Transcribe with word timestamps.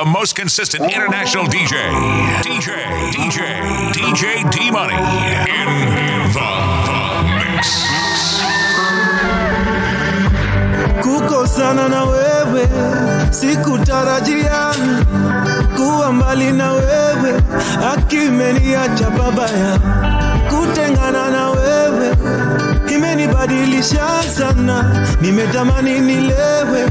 the 0.00 0.06
most 0.06 0.34
consistent 0.34 0.84
international 0.90 1.44
DJ, 1.44 1.76
DJ, 2.42 2.68
DJ, 3.12 3.92
DJ 3.92 4.50
D 4.50 4.70
Money 4.70 4.94
in 4.94 5.68
the, 6.32 6.40
the 6.86 7.00
mix. 7.36 7.90
kukosana 11.02 11.88
na 11.88 12.04
wewe 12.04 12.68
sikutarajia 13.30 14.74
kuwa 15.76 16.12
mbali 16.12 16.52
na 16.52 16.72
wewe 16.72 17.42
akimeniacha 17.92 19.10
babaya. 19.10 19.78
Kutengana 20.50 21.30
na 21.30 21.50
wewe 21.50 21.59
imenibadilisha 23.30 24.22
sana 24.36 25.06
nimetamani 25.20 26.00
nilewe 26.00 26.86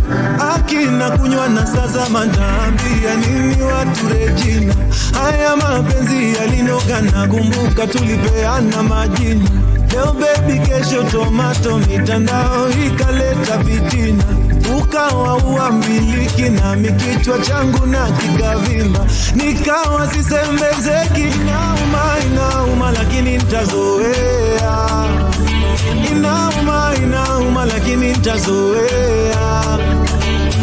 akina 0.55 1.11
kunywa 1.11 1.49
na 1.49 1.67
sasa 1.67 2.09
mataambia 2.09 3.15
nini 3.15 3.61
watu 3.61 4.07
Regina, 4.09 4.73
haya 5.13 5.55
mapenzi 5.55 6.35
yalinoga, 6.35 7.01
kumbuka 7.29 7.87
tulipeana 7.87 8.83
majina 8.83 9.49
Leo 9.91 10.13
baby, 10.13 10.59
kesho 10.59 11.03
tomato, 11.03 11.77
mitandao 11.77 12.69
ikaleta 12.69 13.57
vitina, 13.57 14.23
ukawa 14.77 15.37
uambiliki 15.37 16.41
nami 16.41 16.91
kichwa 16.91 17.39
changu 17.39 17.85
na 17.85 18.11
kikavimba, 18.11 19.05
nikawa 19.35 20.07
sisembezeki. 20.13 21.21
Inauma, 21.41 22.15
inauma, 22.31 22.91
lakini 22.91 23.37
nitazoea. 23.37 24.89
Inauma, 26.11 26.91
inauma, 27.03 27.65
lakini 27.65 28.07
nitazoea. 28.07 29.77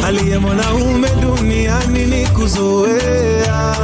Hali 0.02 0.30
ya 0.30 0.40
mwanaume 0.40 1.08
duniani 1.22 2.06
ni 2.06 2.26
kuzoea, 2.26 3.76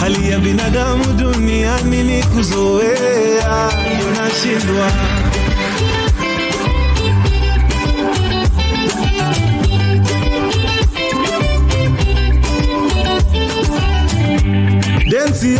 hali 0.00 0.30
ya 0.30 0.38
binadamu 0.38 1.04
duniani 1.12 2.02
ni 2.02 2.22
kuzoea, 2.22 3.70
unashindwa. 4.08 4.90
Densi 15.10 15.58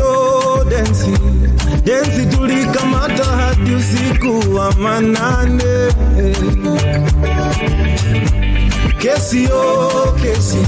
manane. 4.79 5.93
Kesi 8.99 9.49
oh, 9.53 10.13
kesi. 10.23 10.59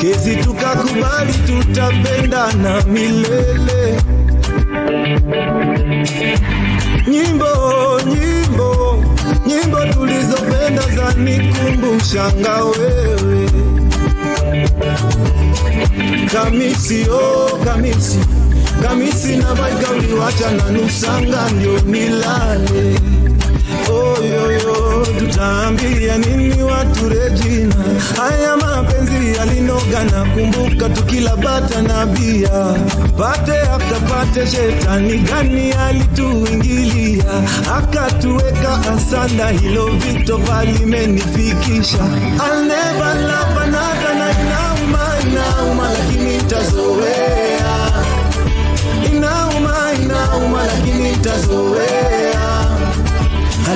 Kesi, 0.00 0.36
tukakubali 0.36 1.32
tutapendana 1.46 2.82
milele. 2.86 4.00
Nyimbo 7.08 8.00
nyimbo 8.06 9.04
nyimbo 9.46 9.78
tulizopenda 9.92 10.82
zanikumbushanga 10.96 12.64
wewe 12.64 13.48
Kamisi 16.32 17.06
oh 17.10 17.58
kamisi. 17.64 18.18
Kamisi 18.82 19.36
na 19.36 19.54
baika 19.54 19.90
uliwacha 19.90 20.50
na 20.50 20.70
nusanga 20.70 21.50
ndio 21.50 21.80
nilale 21.80 23.00
tutaambia 25.06 26.18
nini 26.18 26.62
watu 26.62 27.08
Regina? 27.08 27.74
Haya 28.16 28.56
mapenzi 28.56 29.36
yalinoga 29.38 30.04
na 30.04 30.24
kumbuka 30.24 30.88
tukila 30.88 31.36
bata 31.36 31.82
na 31.82 32.06
bia 32.06 32.74
pate 33.18 33.60
after 33.60 34.00
pate, 34.08 34.46
shetani 34.46 35.18
gani 35.18 35.72
alituingilia 35.72 37.24
akatuweka 37.76 38.78
asanda, 38.96 39.48
hilo 39.48 39.86
vito 39.86 40.38
palimenifikisha. 40.38 41.98
Tazoea. 46.48 47.92
inauma, 49.12 49.92
inauma 50.02 50.64
lakini 50.66 51.10
nitazoea 51.10 52.27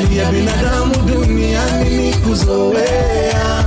hali 0.02 0.16
ya 0.18 0.30
binadamu 0.32 0.94
duniani 1.06 1.90
ni 1.90 2.14
kuzoea, 2.14 3.64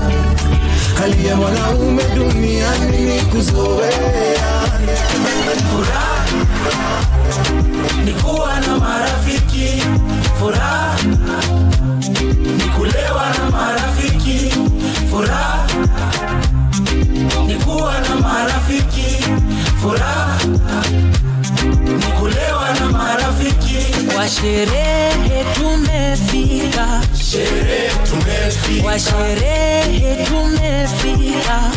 hali 1.00 1.28
ya 1.28 1.35
mwanaume 1.35 2.03
duniani 2.16 2.97
ni 2.97 3.22
kuzoea. 3.22 4.62
Furaha 5.72 6.25
ni 8.06 8.12
kuwa 8.13 8.59
na 8.59 8.78
marafiki, 8.79 9.84
furaha. 10.40 10.97
Ni 12.57 12.63
kulewa 12.78 13.25
na 13.38 13.50
marafiki, 13.52 14.53
furaha. 15.09 15.67
Ni 17.47 17.56
kuwa 17.56 17.94
na 18.02 18.16
marafiki, 18.16 19.23
furaha 19.81 20.38
Kwa 24.16 24.28
sherehe 24.30 25.46
tumefika, 25.56 27.02
kwa 28.84 29.00
sherehe 29.00 30.26
tumefika, 30.26 31.72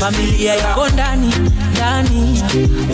familia 0.00 0.56
iko 0.56 0.88
ndani 0.88 1.34
ndani, 1.72 2.42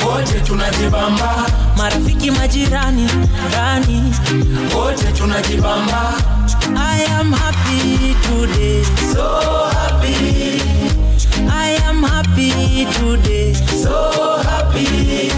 wote 0.06 0.40
tunajibamba, 0.40 1.46
marafiki 1.76 2.30
majirani 2.30 3.08
ndani. 3.48 4.14
wote 4.76 5.04
tunajibamba, 5.12 6.14
I 6.76 7.04
am 7.20 7.32
happy 7.32 8.14
today, 8.22 8.84
so 9.14 9.40
happy, 9.72 10.62
I 11.50 11.76
am 11.88 12.02
happy 12.02 12.86
today. 12.98 13.54
so 13.82 14.12
happy. 14.42 15.30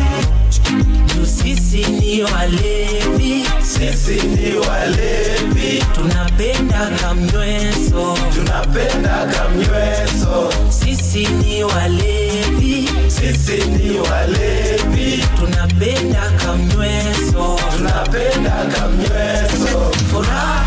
Juu 1.22 1.28
sisi 1.28 1.86
ni 1.90 2.22
walevi, 2.22 3.46
Sisi 3.62 4.26
ni 4.26 4.56
walevi, 4.56 5.84
tunapenda 5.94 6.90
kamnyweso. 7.00 8.18
tunapenda 8.34 9.26
kamnyweso. 9.32 10.52
Sisi 10.68 11.26
ni 11.26 11.64
walevi, 11.64 12.88
Sisi 13.08 13.56
ni 13.70 13.98
walevi, 13.98 15.24
tunapenda 15.38 16.22
kamnyweso. 16.44 17.58
tunapenda 17.76 18.50
kamnyweso. 18.74 19.92
Furaha. 20.10 20.64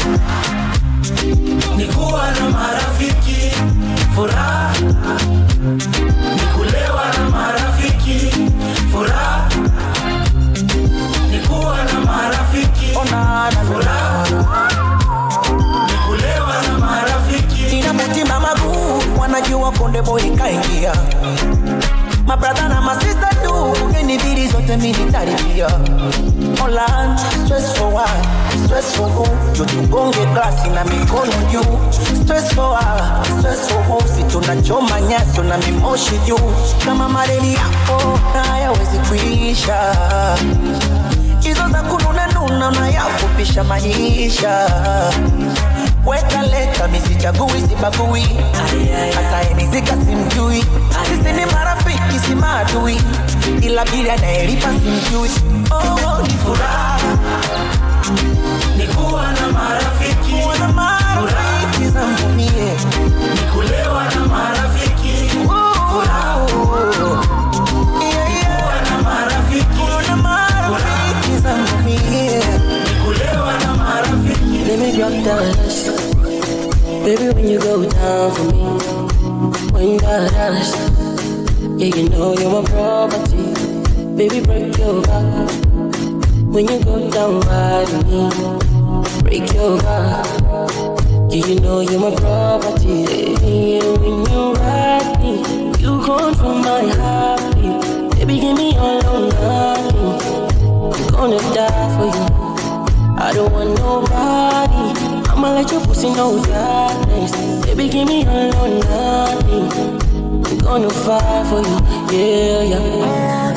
Ni 1.77 1.85
kuwa 1.85 2.31
na 2.31 2.49
marafiki, 2.49 3.51
furaha. 4.15 4.73
Ni 6.35 6.41
kulewa 6.55 7.05
na 7.17 7.29
marafiki, 7.29 8.31
furaha 8.91 9.49
furaha 13.51 14.25
ni 15.87 15.93
kulewa 16.07 16.61
na 16.67 16.85
marafiki. 16.85 17.77
ina 17.79 17.93
mutima 17.93 18.39
maguu 18.39 19.19
wanajua 19.19 19.71
konde 19.71 20.01
boy 20.01 20.21
kaingia 20.21 20.93
mabradha 22.27 22.69
na 22.69 22.81
masista 22.81 23.27
tu 23.43 23.53
genibidi 23.91 24.47
zote 24.47 24.77
militaribia 24.77 25.69
Holland, 26.61 27.19
stress 27.45 27.73
for 27.77 27.93
one, 27.93 28.65
stress 28.65 28.95
for 28.95 29.07
who 29.09 29.27
jo 29.53 29.65
tugonge 29.65 30.25
glasi 30.33 30.69
na 30.69 30.83
mikono 30.83 31.31
juu. 31.51 31.77
Stress 32.23 32.53
for 32.53 32.69
one, 32.71 33.39
stress 33.39 33.67
for 33.69 33.83
who 33.83 34.01
si 34.15 34.23
tunachoma 34.23 35.01
nyaso 35.01 35.43
na 35.43 35.57
mimoshi 35.57 36.17
juu. 36.25 36.39
Kama 36.85 37.09
mareli 37.09 37.53
yako 37.53 38.19
hayawezi 38.49 38.97
kuisha 38.99 39.95
hizo 41.45 41.67
za 41.69 41.81
kununa 41.83 42.27
nuna 42.27 42.67
unayafupisha 42.67 43.63
maisha. 43.63 44.69
Weka 46.05 46.41
leta 46.41 46.87
misichagui 46.87 47.61
sibagui. 47.69 48.27
Hata 49.15 49.49
enizika 49.49 49.91
simjui. 49.91 50.65
Sisi 51.07 51.33
ni 51.33 51.45
marafiki 51.45 52.19
si 52.27 52.35
maadui. 52.35 53.01
Ila 53.61 53.85
bili 53.85 54.09
anayelipa 54.11 54.67
simjui. 54.69 55.29
Oh, 55.71 56.21
ni 56.23 56.29
furaha. 56.33 56.99
Ni 58.77 58.87
kuwa 58.87 59.23
na 59.33 59.47
marafiki, 59.53 60.31
kuwa 60.41 60.57
na 60.57 60.67
marafiki 60.67 61.89
zangu 61.93 62.29
mie 62.35 62.77
Down 75.25 75.41
Baby, 77.03 77.33
when 77.33 77.47
you 77.47 77.59
go 77.59 77.89
down 77.89 78.31
for 78.31 78.43
me, 78.43 79.97
got 79.97 80.31
us, 80.35 80.71
Yeah, 81.79 81.95
you 81.95 82.09
know 82.09 82.37
you're 82.37 82.61
my 82.61 82.69
property. 82.69 83.53
Baby, 84.15 84.45
break 84.45 84.77
your 84.77 85.01
back. 85.01 85.49
When 86.53 86.67
you 86.67 86.83
go 86.83 87.09
down 87.09 87.39
ride 87.41 87.91
me, 88.05 88.29
break 89.23 89.51
your 89.51 89.79
back. 89.81 90.27
Yeah, 91.31 91.47
you 91.47 91.59
know 91.59 91.79
you're 91.79 91.99
my 91.99 92.15
property. 92.15 93.05
Yeah, 93.41 93.97
when 93.97 94.29
you 94.29 94.53
ride 94.53 95.19
me, 95.19 95.41
you 95.79 96.03
control 96.05 96.59
my 96.59 96.85
heartbeat. 96.99 98.15
Baby, 98.19 98.39
give 98.41 98.55
me 98.55 98.77
all 98.77 99.03
or 99.07 99.27
nothing. 99.31 100.21
I'm 100.93 101.07
gonna 101.09 101.39
die 101.55 101.97
for 101.97 102.15
you. 102.15 102.45
I 103.17 103.33
don't 103.33 103.51
want 103.51 103.73
nobody. 103.79 105.14
I'ma 105.35 105.49
let 105.53 105.69
your 105.69 105.81
pussy 105.85 106.09
know 106.13 106.41
darkness. 106.45 107.31
Baby, 107.65 107.89
give 107.89 108.07
me 108.07 108.25
all 108.25 108.55
or 108.55 108.69
nothing. 108.79 109.67
I'm 110.47 110.57
gonna 110.59 110.89
fight 110.89 111.45
for 111.47 111.59
you. 111.59 111.77
Yeah, 112.09 112.63
yeah. 112.71 113.53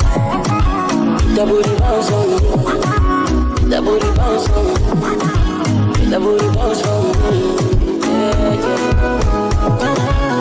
That 1.37 1.47
booty 1.49 1.75
bounce 1.79 2.11
on 2.11 2.29
me. 2.31 2.37
That 3.71 3.83
booty 3.85 4.11
bounce 4.17 4.49
on 4.51 4.65
me. 4.67 4.73
That 6.11 6.21
booty 6.21 6.49
bounce 6.57 6.83
on 6.83 7.03
me. 7.07 7.39
Yeah, 8.03 8.55
yeah. 8.55 8.89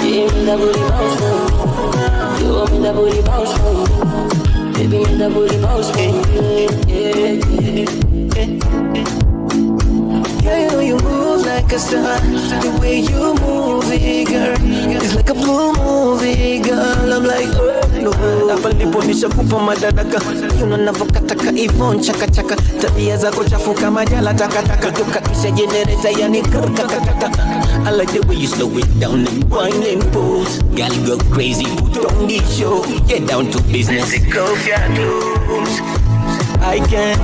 Yeah, 0.02 0.26
me 0.34 0.42
that 0.46 0.58
booty 0.58 0.82
bounce 0.90 1.22
on 1.22 1.32
me. 1.38 2.46
You 2.46 2.50
want 2.54 2.72
me 2.72 2.78
that 2.80 2.96
booty 2.96 3.22
bounce 3.22 3.54
on 3.60 3.76
me. 3.78 4.74
Baby, 4.74 4.98
me 5.06 5.18
that 5.18 5.32
booty 5.32 5.58
bounce 5.62 5.90
on. 5.90 5.98
Yeah, 6.34 6.72
yeah, 6.88 7.92
yeah. 7.94 8.07
Girl, 10.48 10.60
you 10.60 10.72
know 10.72 10.80
you 10.80 10.98
move 11.04 11.46
like 11.46 11.72
a 11.74 11.80
star. 11.80 12.20
The 12.64 12.72
way 12.80 13.00
you 13.02 13.36
move 13.44 13.92
it, 13.92 14.28
girl, 14.30 14.56
it's 15.04 15.14
like 15.16 15.30
a 15.30 15.34
blue 15.34 15.74
movie, 15.74 16.60
girl. 16.60 17.12
I'm 17.14 17.24
like, 17.24 17.48
oh, 17.60 17.84
no. 18.02 18.12
Hapa 18.48 18.70
ndipo 18.74 19.04
nishakupa 19.04 19.60
madaraka, 19.60 20.22
yuna 20.60 20.78
navokataka 20.78 21.52
ivon 21.52 22.00
chakachaka, 22.00 22.56
tabia 22.56 23.18
zako 23.18 23.44
chafu 23.44 23.74
kama 23.74 24.06
jala 24.06 24.34
takataka, 24.34 24.92
tukakisha 24.92 25.52
jenereta 25.52 26.10
yani 26.10 26.42
kakakaka. 26.42 27.32
I 27.86 27.92
like 27.92 28.12
the 28.14 28.26
way 28.28 28.36
you 28.36 28.48
slow 28.48 28.78
it 28.78 29.00
down 29.00 29.28
and 29.28 29.44
wine 29.52 29.84
and 29.84 30.04
pose. 30.14 30.62
Girl, 30.76 30.96
go 31.06 31.18
crazy, 31.34 31.66
put 31.66 32.06
on 32.06 32.28
the 32.28 32.40
show. 32.58 32.84
Get 33.08 33.28
down 33.28 33.52
to 33.52 33.62
business. 33.72 34.12
Take 34.12 34.36
off 34.38 34.66
your 34.68 34.80
clothes. 34.96 36.07
I 36.62 36.80
can 36.90 37.18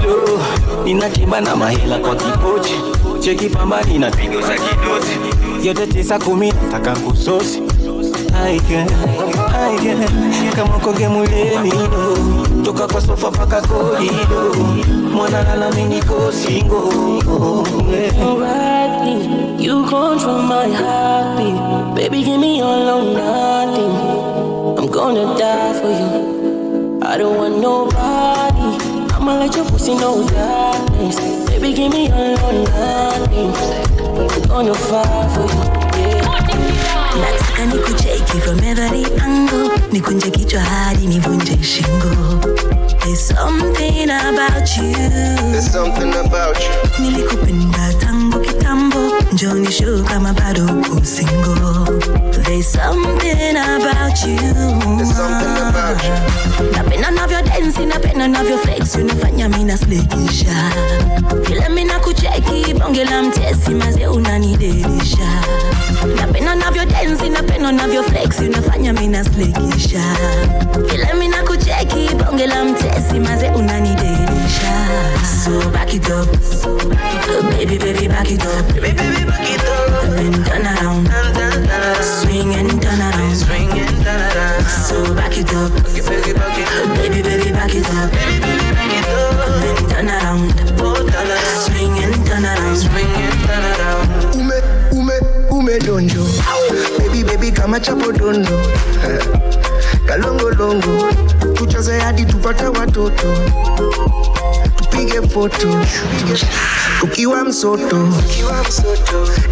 blow 0.00 0.40
ninatimba 0.84 1.40
na 1.40 1.56
mahela 1.56 1.98
kwa 1.98 2.16
kipochi 2.16 2.74
cheki 3.20 3.48
pambani 3.48 3.98
na 3.98 4.10
pigo 4.10 4.40
za 4.40 4.54
kidosi 4.54 5.66
yote 5.66 5.86
tisa 5.86 6.18
kumi 6.18 6.52
nataka 6.52 6.96
kusosi 7.00 7.62
I 8.34 8.58
can, 8.60 8.88
I 8.88 9.76
can 9.82 10.52
kama 10.56 10.78
koge 10.78 11.08
muleni 11.08 11.72
toka 12.64 12.86
kwa 12.86 13.00
sofa 13.00 13.30
paka 13.30 13.60
korido 13.60 14.54
mwana 15.14 15.42
lala 15.42 15.70
mini 15.70 16.02
ko 16.02 16.32
singo 16.32 16.92
You 18.20 18.38
me, 19.04 19.64
you 19.64 19.84
control 19.88 20.42
my 20.42 20.66
heartbeat. 20.68 21.94
Baby, 21.96 22.22
give 22.22 22.38
me 22.40 22.60
all 22.60 22.88
or 22.88 23.02
nothing. 23.12 24.78
I'm 24.78 24.90
gonna 24.90 25.36
die 25.38 25.72
for 25.80 25.90
you. 25.90 27.00
I 27.02 27.16
don't 27.18 27.36
want 27.36 27.58
nobody. 27.60 28.39
I'ma 29.16 29.38
let 29.38 29.56
your 29.56 29.64
pussy 29.66 29.94
know 29.94 30.26
darkness. 30.28 31.16
Baby, 31.48 31.72
give 31.72 31.92
me 31.92 32.10
all 32.10 32.38
or 32.44 32.52
nothing. 32.52 33.52
I'm 34.30 34.48
gonna 34.48 34.74
fight 34.74 35.30
for 35.34 35.42
you. 35.42 35.80
Yeah. 36.00 36.26
nataka 37.20 37.66
nikucheki 37.66 38.40
from 38.40 38.58
every 38.64 39.04
angle 39.24 39.70
nikunje 39.92 40.30
kichwa 40.30 40.60
hadi 40.60 41.06
nivunje 41.06 41.58
shingo 41.64 42.40
There's 43.04 43.28
something 43.28 44.10
about 44.10 44.76
you 44.76 44.92
There's 45.52 45.72
something 45.72 46.12
about 46.14 46.56
you. 46.58 47.02
nilikupenda 47.04 47.94
tangu 48.00 48.40
kitambo 48.40 49.09
Johnny 49.36 49.70
Sugar, 49.70 50.18
my 50.20 50.32
battle 50.32 50.82
single. 51.04 51.84
There's 52.44 52.66
something 52.66 53.56
about 53.56 54.20
you. 54.26 54.36
There's 54.36 55.14
something 55.16 55.56
about 55.68 56.02
you. 56.02 56.70
Napping 56.72 57.00
none 57.00 57.18
of 57.18 57.30
your 57.30 57.42
dancing, 57.42 57.88
napping 57.88 58.18
none 58.18 58.34
of 58.36 58.48
your 58.48 58.58
flex. 58.58 58.96
You 58.96 59.04
know, 59.04 59.14
fanya 59.14 59.48
mina 59.48 59.74
slekisha. 59.76 60.54
Kila 61.46 61.68
mina 61.70 61.98
kucheki, 62.00 62.74
bonge 62.78 63.04
la 63.04 63.22
mtesi, 63.22 63.74
maze 63.74 64.06
unanidelisha. 64.06 65.30
Napping 66.16 66.44
none 66.44 66.62
of 66.62 66.74
your 66.76 66.86
dancing, 66.86 67.32
napping 67.32 67.62
none 67.62 67.78
of 67.80 67.92
your 67.92 68.02
flex. 68.04 68.40
You 68.40 68.48
know, 68.48 68.60
fanya 68.60 68.92
mina 68.92 69.22
slekisha. 69.24 70.02
Kila 70.90 71.14
mina 71.14 71.42
kucheki, 71.42 72.14
bonge 72.18 72.46
la 72.46 72.64
mtesi, 72.64 73.18
maze 73.20 73.48
unanidelisha 73.48 74.79
so 75.24 75.70
back 75.70 75.94
it 75.94 76.08
up. 76.10 76.28
Oh, 76.64 77.42
baby 77.50 77.78
baby 77.78 78.08
back 78.08 78.30
it 78.30 78.44
up. 78.44 78.66
Baby 78.74 78.92
baby 78.92 79.24
back 79.24 79.46
it 79.48 79.64
up. 79.64 80.04
And 80.04 80.34
then 80.34 80.44
turn 80.44 80.66
around. 80.66 81.08
Swing 82.02 82.54
and 82.54 82.82
turn 82.82 83.00
around. 83.00 83.36
Swing 83.36 83.70
and 83.70 83.96
turn 84.04 84.20
around. 84.20 84.64
So 84.66 85.14
back 85.14 85.36
it 85.36 85.52
up. 85.54 85.72
Baby 85.84 86.00
baby 86.02 86.32
back 86.32 86.58
it 86.58 86.68
up. 86.70 86.96
Baby 86.96 87.22
baby 87.22 87.50
back 87.52 87.74
it 87.74 87.86
up. 87.88 88.10
And 89.46 89.62
then 89.62 89.78
turn 89.90 90.08
around. 90.08 90.50
Swing 91.64 91.98
and 92.02 92.14
turn 92.26 92.44
around. 92.44 92.76
Swing 92.76 93.06
and 93.06 93.38
turn 93.46 93.64
around. 93.64 94.08
Ume, 94.34 94.58
ume, 94.92 95.16
ume 95.50 95.78
donjo. 95.78 96.24
Baby, 96.98 97.22
baby, 97.24 97.50
kama 97.50 97.80
chapo 97.80 98.12
dondo. 98.12 98.58
Eh, 99.04 99.20
Kalongolongo. 100.06 101.12
Tucheze 101.54 102.00
hadi 102.00 102.24
tupate 102.24 102.64
watoto. 102.68 104.29
Foto. 105.34 105.68
Tukiwa 107.00 107.44
msoto. 107.44 108.08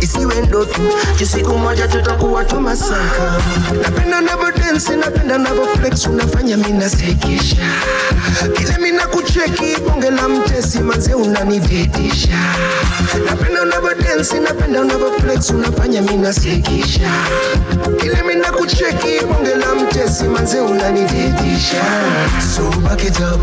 Isiwe 0.01 0.35
ndoto. 0.47 0.81
Juu 1.19 1.27
moja 1.59 1.89
tutakuwa 1.89 2.45
tumasaka. 2.45 3.43
Napenda 3.83 4.21
navodensi 4.21 4.97
napenda 4.97 5.39
navoflex 5.39 6.07
unafanya 6.07 6.57
minasekesha. 6.57 7.57
Kile 8.53 8.79
mina 8.79 9.07
kucheki, 9.07 9.81
bonge 9.89 10.11
la 10.11 10.29
mtesi, 10.29 10.79
manze 10.79 11.15
unanivitisha 11.15 12.39
Napenda 13.27 13.63
unavo 13.63 13.89
napenda 14.41 14.81
unavoflex 14.81 15.51
unafanya 15.51 16.03
minasekesha. 16.03 17.11
Kile 18.01 18.23
mina 18.23 18.53
kucheki, 18.53 19.25
bonge 19.33 19.55
la 19.55 19.75
mtesi, 19.75 20.25
manze 20.25 20.61
unanivitisha 20.61 21.83
So 22.57 22.81
back 22.81 23.05
it 23.05 23.21
up, 23.21 23.41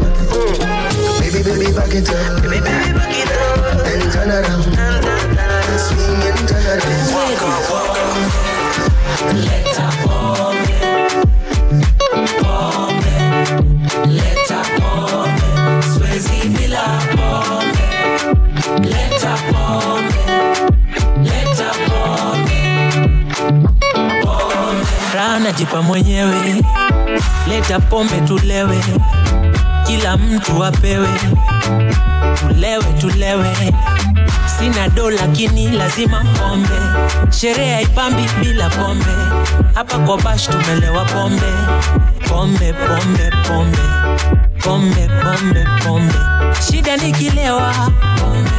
baby, 1.44 1.60
baby, 1.60 1.74
back 1.75 1.94
it 1.94 2.10
up. 2.10 2.42
Baby, 2.44 2.60
baby, 2.60 2.94
back 2.96 3.12
it 3.12 3.32
up. 3.32 3.84
Then 3.84 4.01
turn 4.12 4.32
around. 4.32 4.63
And 4.65 5.04
turn 5.04 5.38
around. 5.38 5.80
Swing 5.80 6.22
and 6.24 6.48
turn 6.48 6.65
around. 6.65 7.08
Walk 7.15 7.42
on, 7.44 7.62
walk. 7.72 7.98
Let 9.36 9.68
her 9.75 9.92
warm 10.06 10.58
it. 10.58 10.82
Warm 12.44 13.00
it. 13.04 13.27
Let 14.15 14.50
her 14.50 14.65
warm 14.80 15.36
it. 15.36 15.84
Swayze 15.92 16.39
Villa 16.56 16.86
warm 17.18 17.70
it. 17.70 17.92
Let 18.89 19.22
her 19.24 19.39
warm 19.51 20.06
it. 20.06 20.30
Let 21.27 21.60
her 21.60 21.75
warm 21.92 22.46
it. 22.48 22.75
Rana 25.15 25.51
jipa 25.51 25.82
mwenyewe. 25.82 26.63
Leta 27.48 27.80
pombe 27.80 28.22
tulewe 28.27 28.84
kila 29.88 30.18
mtu 30.18 30.65
apewe. 30.65 31.10
Tulewe 32.39 32.84
tulewe. 33.00 33.56
Sina 34.60 34.89
do 34.89 35.10
lakini 35.12 35.70
lazima 35.72 36.24
pombe 36.39 36.80
sherehe 37.32 37.74
haipambi 37.74 38.24
bila 38.39 38.70
pombe. 38.70 39.06
Hapa 39.74 39.98
kwa 40.00 40.18
bash 40.22 40.48
tumelewa 40.50 41.06
pombe. 41.06 41.51
Pombe 42.30 42.74
pombe 42.74 43.32
pombe. 43.48 43.80
Pombe 44.63 45.10
pombe 45.24 45.65
pombe. 45.84 46.15
Shida 46.72 46.98
nikilewa 46.98 47.74
pombe 48.20 48.51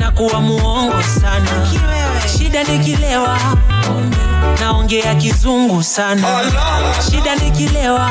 na 0.00 0.10
kuwa 0.10 0.40
muongo 0.40 1.02
sana. 1.20 1.68
Shida 2.38 2.64
nikilewa 2.64 3.38
pombe 3.86 4.16
naongea 4.60 5.14
kizungu 5.14 5.82
sana. 5.82 6.28
Shida 7.10 7.34
nikilewa 7.36 8.10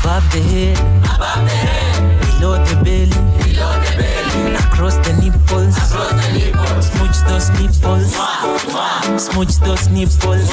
above 0.00 0.32
the 0.32 0.40
head 0.40 0.76
below 2.20 2.56
the 2.64 2.76
belly. 2.84 3.20
Across 4.56 4.96
the 5.06 5.12
nipples. 5.20 5.76
Smooch 6.86 7.18
those 7.28 7.50
nipples. 7.60 8.16
Smooch 9.22 9.54
those 9.58 9.88
nipples. 9.88 10.48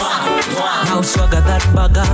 Now 0.85 1.01
swagger 1.01 1.41
that 1.41 1.63
bagger 1.73 2.05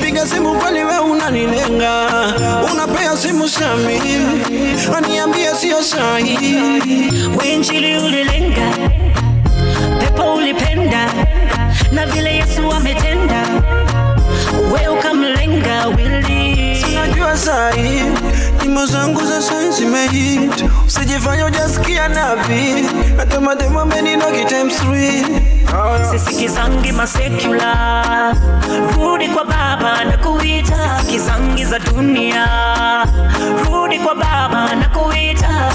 nikipiga 0.00 0.26
simu 0.26 0.54
kweli 0.54 0.84
wewe 0.84 0.98
unanilenga? 0.98 2.06
Unapea 2.72 3.16
simu 3.16 3.48
Shami 3.48 4.00
aniambia 4.96 5.54
sio 5.54 5.82
sahi. 5.82 6.38
Wenjili 7.38 7.98
ulilenga, 7.98 8.70
pepo 10.00 10.34
ulipenda, 10.34 11.06
na 11.92 12.06
vile 12.06 12.34
Yesu 12.36 12.72
ametenda, 12.76 13.42
we 14.72 14.88
ukamlenga 14.88 15.86
wili. 15.86 16.76
Sinajua 16.84 17.36
sahi 17.36 18.02
nyimbo 18.62 18.86
zangu 18.86 19.24
za 19.24 19.42
sahi 19.42 19.70
zimehit, 19.70 20.64
usijifanya 20.86 21.44
hujasikia 21.44 22.08
nabii, 22.08 22.84
hata 23.16 23.40
mademo 23.40 23.80
ameninogi 23.80 24.44
times 24.44 24.76
three. 24.76 25.26
sisikizangi 26.10 26.92
masekula 26.92 28.36
rudi 28.96 29.28
kwa 29.28 29.44
baba 29.80 30.04
na 30.04 30.16
kuita. 30.16 31.02
Kizangi 31.10 31.64
za 31.64 31.78
dunia. 31.78 32.46
Rudi 33.64 33.98
kwa 33.98 34.14
baba 34.14 34.74
na 34.74 34.88
kuita. 34.88 35.72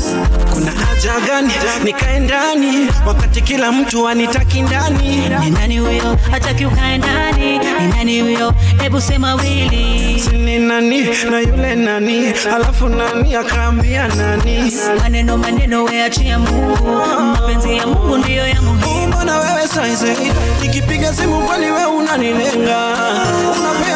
Kuna 0.54 0.72
haja 0.72 1.14
gani? 1.28 1.54
Nikae 1.84 2.20
ndani. 2.20 2.88
Wakati 3.08 3.42
kila 3.42 3.72
mtu 3.72 4.08
anitaki 4.08 4.62
ndani? 4.62 5.30
ni 5.40 5.50
nani 5.50 5.78
huyo? 5.80 6.18
Hataki 6.32 6.66
ukae 6.66 6.98
ndani. 6.98 7.60
Ni 7.60 7.88
nani 7.88 8.22
huyo? 8.22 8.54
Hebu 8.82 9.02
sema 9.02 9.36
wili. 9.36 10.24
Ni 10.34 10.60
nani 10.60 11.02
na 11.32 11.40
yule 11.40 11.76
nani, 11.76 12.34
alafu 12.56 12.90
nani 12.90 13.36
akaambia 13.36 14.08
nani? 14.08 14.74
maneno 15.00 15.38
maneno 15.38 15.84
weachia 15.84 16.40
mungu. 16.40 17.02
Mapenzi 17.34 17.78
ya 17.78 17.88
mungu 17.88 18.18
ndiyo 18.18 18.48
ya 18.48 18.62
muhimu. 18.62 19.08
Mbona 19.08 19.38
wewe 19.40 19.68
saizi? 19.68 20.14
Nikipiga 20.62 21.14
simu 21.14 21.40
kwani 21.42 21.66
wewe 21.66 21.86
unanilenga? 21.86 22.96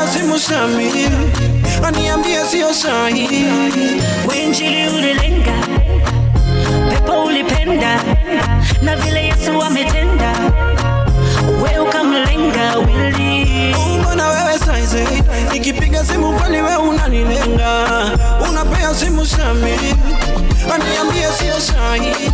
Unapea 0.09 0.21
simu 0.21 0.39
Shami 0.39 0.91
aniambie 1.87 2.39
sio 2.51 2.73
sahi. 2.73 3.45
wenjili 4.27 4.87
ulilenga 4.87 5.53
pepo 6.89 7.23
ulipenda 7.23 7.99
na 8.81 8.95
vile 8.95 9.25
yesu 9.25 9.61
ametenda 9.63 10.33
we 11.63 11.79
ukamlenga 11.79 12.75
wili 12.77 13.75
Mbona 13.99 14.27
wewe 14.29 14.59
saizi 14.65 15.03
nikipiga 15.53 16.05
simu 16.05 16.33
kwani 16.39 16.57
wewe 16.57 16.75
unanilenga? 16.77 17.85
Unapea 18.49 18.95
simu 18.95 19.25
Shami 19.25 19.77
aniambie 20.73 21.27
sio 21.39 21.59
sahi. 21.61 22.31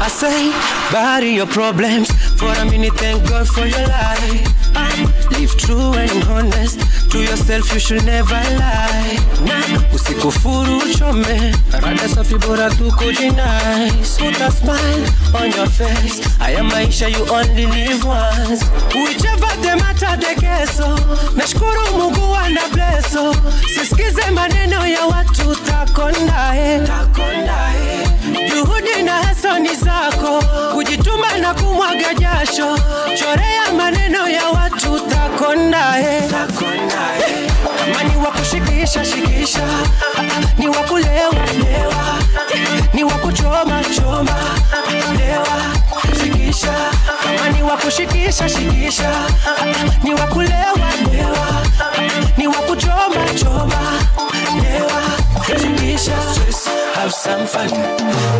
I 0.00 0.08
say, 0.10 0.52
bury 0.92 1.34
your 1.36 1.46
problems 1.46 2.08
for 2.36 2.48
a 2.60 2.64
minute. 2.64 2.94
Thank 2.96 3.28
God 3.28 3.46
for 3.46 3.66
your 3.66 3.80
life. 3.80 4.48
Live 4.74 5.56
true 5.56 5.92
and 5.94 6.24
honest 6.24 6.80
to 7.10 7.18
yourself. 7.18 7.72
You 7.72 7.80
should 7.80 8.04
never 8.04 8.34
lie. 8.34 9.18
Nah, 9.44 9.94
usikufuru 9.94 10.78
uchome, 10.78 11.54
rada 11.72 12.08
safi 12.08 12.38
bora 12.38 12.68
tu 12.70 12.90
a 14.42 14.50
smile 14.50 15.06
on 15.34 15.50
your 15.52 15.66
face. 15.68 16.20
Haya 16.38 16.62
maisha 16.62 17.08
you 17.08 17.24
only 17.30 17.66
live 17.66 18.04
once. 18.04 18.62
Whichever 18.94 19.52
the 19.62 19.76
matter 19.76 20.16
the 20.16 20.34
keso. 20.40 20.96
Nashukuru 21.36 21.84
Mungu 21.98 22.34
ana 22.36 22.60
bleso. 22.72 23.34
Sisikize 23.74 24.30
maneno 24.30 24.86
ya 24.86 25.06
watu 25.06 25.54
takondae. 25.56 26.86
Takondae. 26.86 28.08
Juhudi 28.48 29.02
na 29.04 29.12
hasani 29.22 29.74
zako, 29.74 30.42
kujituma 30.74 31.38
na 31.38 31.54
kumwaga 31.54 32.14
jasho, 32.14 32.78
chorea 33.18 33.72
maneno 33.76 34.28
ya 34.28 34.46
watu 34.46 34.57
takondae. 34.66 36.22
Kama 37.78 38.02
ni 38.04 38.16
wa 38.16 38.30
kushikisha 38.32 39.04
shikisha, 39.04 39.66
ni 40.58 40.68
wa 40.68 40.76
kulewa 40.82 41.32
lewa, 41.58 42.18
ni 42.94 43.04
wa 43.04 43.12
kuchoma 43.12 43.82
choma 43.96 44.36
lewa 45.18 45.58
shikisha. 46.22 46.74
Kama 47.22 47.48
ni 47.48 47.62
wa 47.62 47.76
kushikisha 47.76 48.48
shikisha, 48.48 49.10
ni 50.02 50.14
wa 50.14 50.26
kulewa 50.26 50.90
lewa, 51.12 51.62
ni 52.36 52.46
wa 52.46 52.54
kuchoma 52.54 53.24
choma 53.40 53.80
lewa 54.62 55.02
shikisha. 55.46 56.12
Stress, 56.32 56.68
have 56.94 57.12
some 57.12 57.46
fun. 57.46 57.70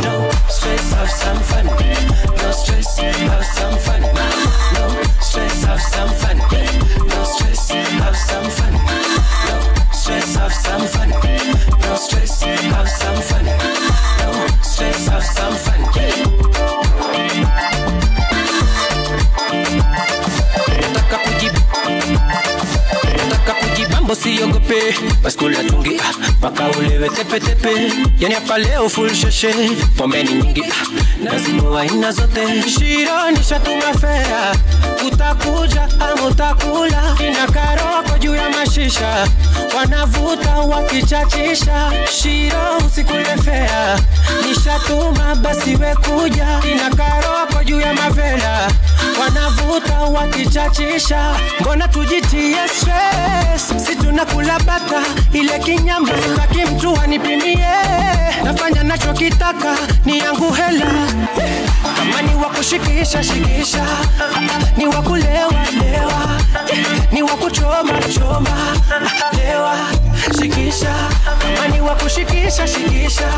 No 0.03 0.31
stress, 0.49 0.93
have 0.95 1.11
some 1.11 1.41
fun. 1.41 1.67
No 1.67 2.53
stress, 2.53 2.99
have 2.99 3.45
some 3.55 3.79
fun. 3.79 4.03
Have 5.69 5.81
some 5.83 6.09
fun. 6.21 6.39
No 7.09 7.25
stress, 7.25 7.71
have 7.71 8.17
some 8.17 8.51
fun. 8.51 8.73
No 9.49 9.93
stress, 9.93 10.35
have 10.37 10.53
some 10.55 10.87
fun. 10.89 11.11
No 11.11 11.97
stress, 11.97 12.43
have 12.43 12.89
some 12.89 13.21
fun. 13.29 13.45
No 13.45 14.47
stress, 14.63 15.07
have 15.09 15.25
some 15.25 15.55
fun. 15.55 16.89
Nataka 20.81 21.19
kujib 21.19 21.53
nataka 23.19 23.53
kujibambo 23.55 24.15
siogope 24.15 24.95
baskula 25.23 25.65
tungi 25.65 26.01
ah, 26.01 26.31
mpaka 26.31 26.69
ulewe 26.69 27.09
tepetepe 27.09 27.69
yani 28.19 28.35
hapa 28.35 28.59
leo 28.59 28.89
full 28.89 29.15
sheshe. 29.15 29.55
Pombe 29.97 30.23
ni 30.23 30.33
nyingi 30.33 30.65
nazinua 31.23 31.81
aina 31.81 32.13
zote. 32.13 32.63
Shiro 32.71 33.31
nishatuma 33.31 33.95
fea 34.01 34.55
utakuja 35.07 35.89
ama 36.01 36.27
utakula? 36.27 37.17
Ina 37.29 37.47
karoko 37.47 38.19
juu 38.19 38.35
ya 38.35 38.51
mashisha. 38.51 39.27
Wanavuta 39.77 40.51
wakichachisha. 40.57 41.93
Shiro 42.21 42.79
usikule 42.87 43.37
fea 43.45 43.99
nishatuma 44.49 45.35
basi 45.35 45.77
wekuja 45.77 46.47
ina 46.73 46.91
karoko 46.97 47.65
juu 47.65 47.81
ya 47.81 47.95
mavela 47.95 48.71
wanavuta 49.21 49.99
wakichachisha. 50.01 51.35
Mbona 51.61 51.89
tujitie 51.89 52.57
stress? 52.69 53.87
Si 53.87 53.97
tunakula 53.97 54.59
bata 54.61 55.03
ile 55.33 55.59
kinyama 55.59 56.09
sitaki 56.23 56.59
mtu 56.75 57.01
anipimie. 57.01 57.69
Nafanya 58.45 58.83
nachokitaka 58.83 59.77
ni 60.05 60.19
yangu 60.19 60.53
hela. 60.53 60.87
Kama 61.97 62.23
ni 62.23 62.35
wakushikisha 62.45 63.25
shikisha. 63.25 63.85
Ni 64.77 64.87
wakulewa 64.87 65.53
lewa. 65.81 66.41
Ni 67.13 67.23
wakuchoma 67.23 67.99
choma. 68.15 68.77
Lewa 69.37 69.77
shikisha. 70.41 70.95
Kama 71.57 71.69
ni 71.69 71.81
wakushikisha 71.81 72.67
shikisha. 72.67 73.29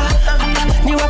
Ni 0.85 0.95
wa 0.95 1.07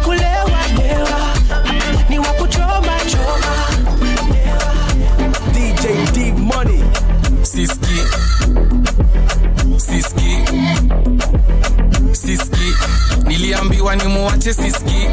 muache 14.22 14.54
Siski. 14.54 15.08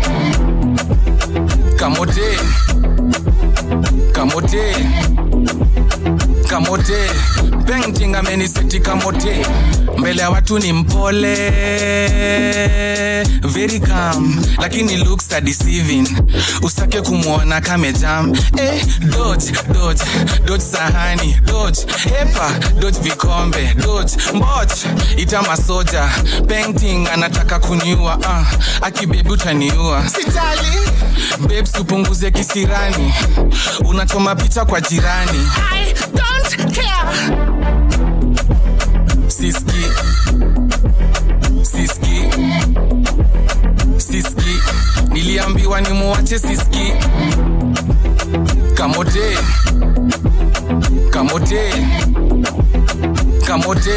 Kamote. 1.76 2.38
Kamote. 4.12 4.74
kamote 6.48 7.10
painting 7.72 8.14
ameniseti 8.16 8.80
kamote 8.80 9.46
mbele 9.98 10.22
ya 10.22 10.30
watu 10.30 10.58
ni 10.58 10.72
mpole. 10.72 11.34
Very 13.42 13.80
calm 13.80 14.44
lakini 14.58 14.96
looks 14.96 15.32
are 15.32 15.40
deceiving. 15.40 16.08
Usitake 16.62 17.00
kumwona 17.00 17.60
kamejam 17.60 18.32
eh, 18.56 18.84
dodge 19.00 19.52
dodge 19.72 20.02
dodge 20.46 20.64
sahani 20.64 21.40
dodge 21.44 21.80
hepa 22.18 22.50
dodge 22.80 22.98
vikombe 23.00 23.74
dodge 23.74 24.12
mboch 24.34 24.72
ita 25.16 25.42
masoja. 25.42 26.08
Painting 26.48 27.08
anataka 27.12 27.58
kuniua 27.58 28.18
ah, 28.28 28.44
akibebi 28.82 29.30
utaniua. 29.30 30.08
Sitali 30.08 30.78
babes 31.40 31.74
upunguze 31.80 32.30
kisirani. 32.30 33.14
Unachoma 33.84 34.34
picha 34.36 34.64
kwa 34.64 34.80
jirani. 34.80 35.48
I 35.72 35.94
don't 36.14 36.74
care. 36.74 37.47
Siski. 39.52 39.82
Siski. 41.62 42.24
Siski. 43.96 44.60
Niliambiwa 45.12 45.80
ni 45.80 45.88
muwache 45.88 46.38
siski. 46.38 46.92
Kamote. 48.74 49.38
Kamote. 51.10 51.72
Kamote. 53.46 53.94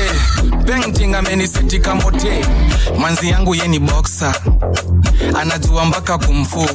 Painting 0.68 1.16
ameniseti 1.16 1.80
kamote. 1.80 2.46
Manzi 3.00 3.30
yangu 3.30 3.56
ye 3.56 3.68
ni 3.68 3.80
boxer. 3.80 4.36
Anajua 5.40 5.86
mpaka 5.86 6.18
kumfu 6.18 6.70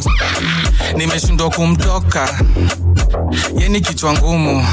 nimeshindwa 0.97 1.51
kumtoka 1.51 2.29
yeni 3.61 3.81
kichwa 3.81 4.13
ngumu. 4.13 4.67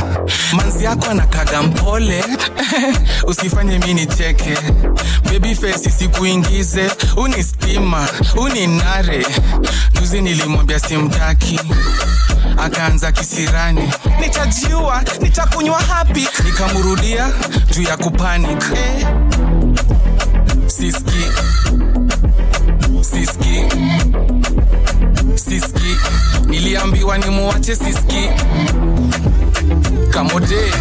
Manzi 0.53 0.83
yako 0.83 1.05
anakaga 1.09 1.63
mpole. 1.63 2.23
Usifanye 3.27 3.79
mi 3.79 3.93
nicheke. 3.93 4.57
Bebi 5.29 5.55
fesi 5.55 5.89
sikuingize 5.89 6.91
uni 7.17 7.43
stima 7.43 8.07
uni 8.37 8.67
nare. 8.67 9.25
Juzi 9.99 10.21
nilimwambia 10.21 10.79
simtaki. 10.79 11.59
Akaanza 12.57 13.11
kisirani. 13.11 13.91
Nitajiua 14.21 15.03
nitakunywa 15.21 15.79
hapi 15.81 16.27
nikamrudia 16.45 17.29
juu 17.75 17.81
ya 17.83 17.97
kupanic. 17.97 18.63
Eh. 18.75 19.07
siski. 20.67 21.23
Siski. 23.01 23.63
Siski 25.35 25.97
niliambiwa 26.53 27.17
ni 27.17 27.25
muwache 27.29 27.75
siski 27.75 28.29
kamote 30.09 30.73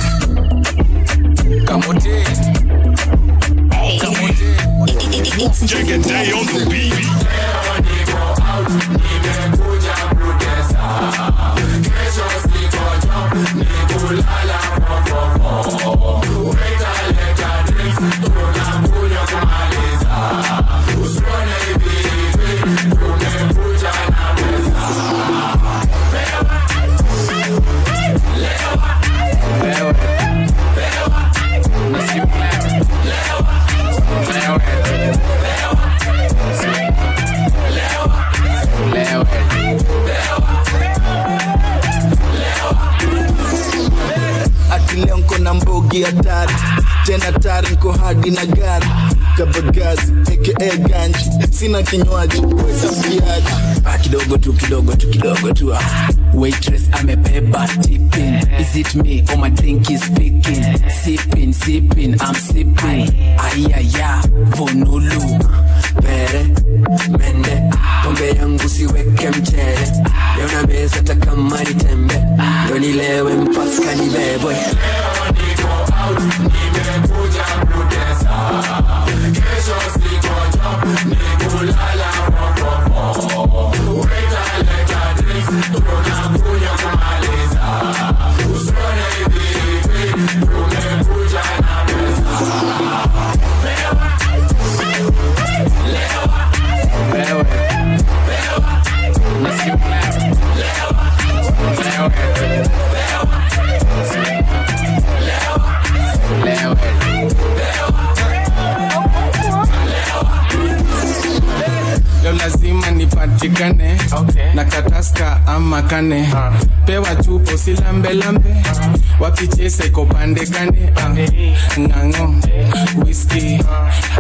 kane 120.47 120.93
uh. 120.97 123.05
whisky 123.05 123.59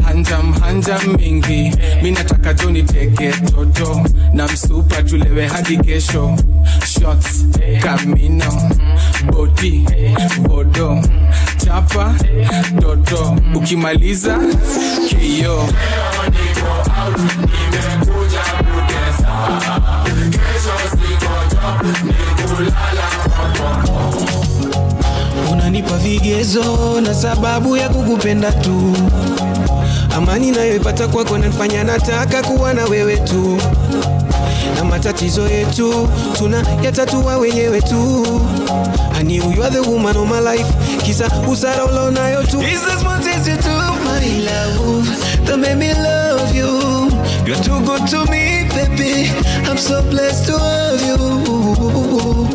hanjam 0.04 0.52
hanjam 0.60 1.16
mingi. 1.16 1.72
Mi 2.02 2.10
nataka 2.10 2.54
jo 2.54 2.70
niteke 2.70 3.32
toto 3.32 4.06
na 4.32 4.46
msupa 4.46 5.02
tulewe 5.02 5.46
hadi 5.48 5.76
kesho. 5.76 6.36
Shots 6.86 7.44
kamino 7.82 8.70
boti 9.26 9.84
bodo 10.48 11.02
chapa 11.64 12.14
toto. 12.80 13.36
Ukimaliza 13.54 14.38
kio 15.08 15.68
unanipa 25.92 25.98
vigezo 25.98 27.00
na 27.00 27.14
sababu 27.14 27.76
ya 27.76 27.88
kukupenda 27.88 28.52
tu. 28.52 28.92
Amani 30.16 30.50
nayoipata 30.50 31.08
kwako 31.08 31.38
nanifanya 31.38 31.84
nataka 31.84 32.42
kuwa 32.42 32.74
na 32.74 32.84
wewe 32.84 33.16
tu. 33.16 33.58
Na 34.76 34.84
matatizo 34.84 35.48
yetu 35.48 36.08
tuna 36.38 36.64
yatatua 36.82 37.36
wenyewe 37.36 37.80
tu. 37.80 38.26
I 39.20 39.22
knew 39.24 39.52
you 39.52 39.62
are 39.62 39.70
the 39.70 39.80
woman 39.80 40.16
of 40.16 40.28
my 40.28 40.40
life 40.40 40.66
kisa 41.04 41.30
usara 41.52 41.84
ulonayo 41.84 42.42
tu. 42.42 42.60
Is 42.62 42.80
this 42.80 43.46
you 43.48 43.56
do 43.56 43.68
my 44.04 44.40
love 44.44 45.08
that 45.46 45.58
made 45.58 45.76
me 45.76 45.92
love 45.94 46.54
you. 46.54 47.10
You're 47.46 47.62
too 47.62 47.80
good 47.84 48.06
to 48.08 48.24
me 48.30 48.68
baby. 48.68 49.30
I'm 49.68 49.78
so 49.78 50.02
blessed 50.02 50.46
to 50.46 50.58
have 50.58 51.02
you. 51.06 51.16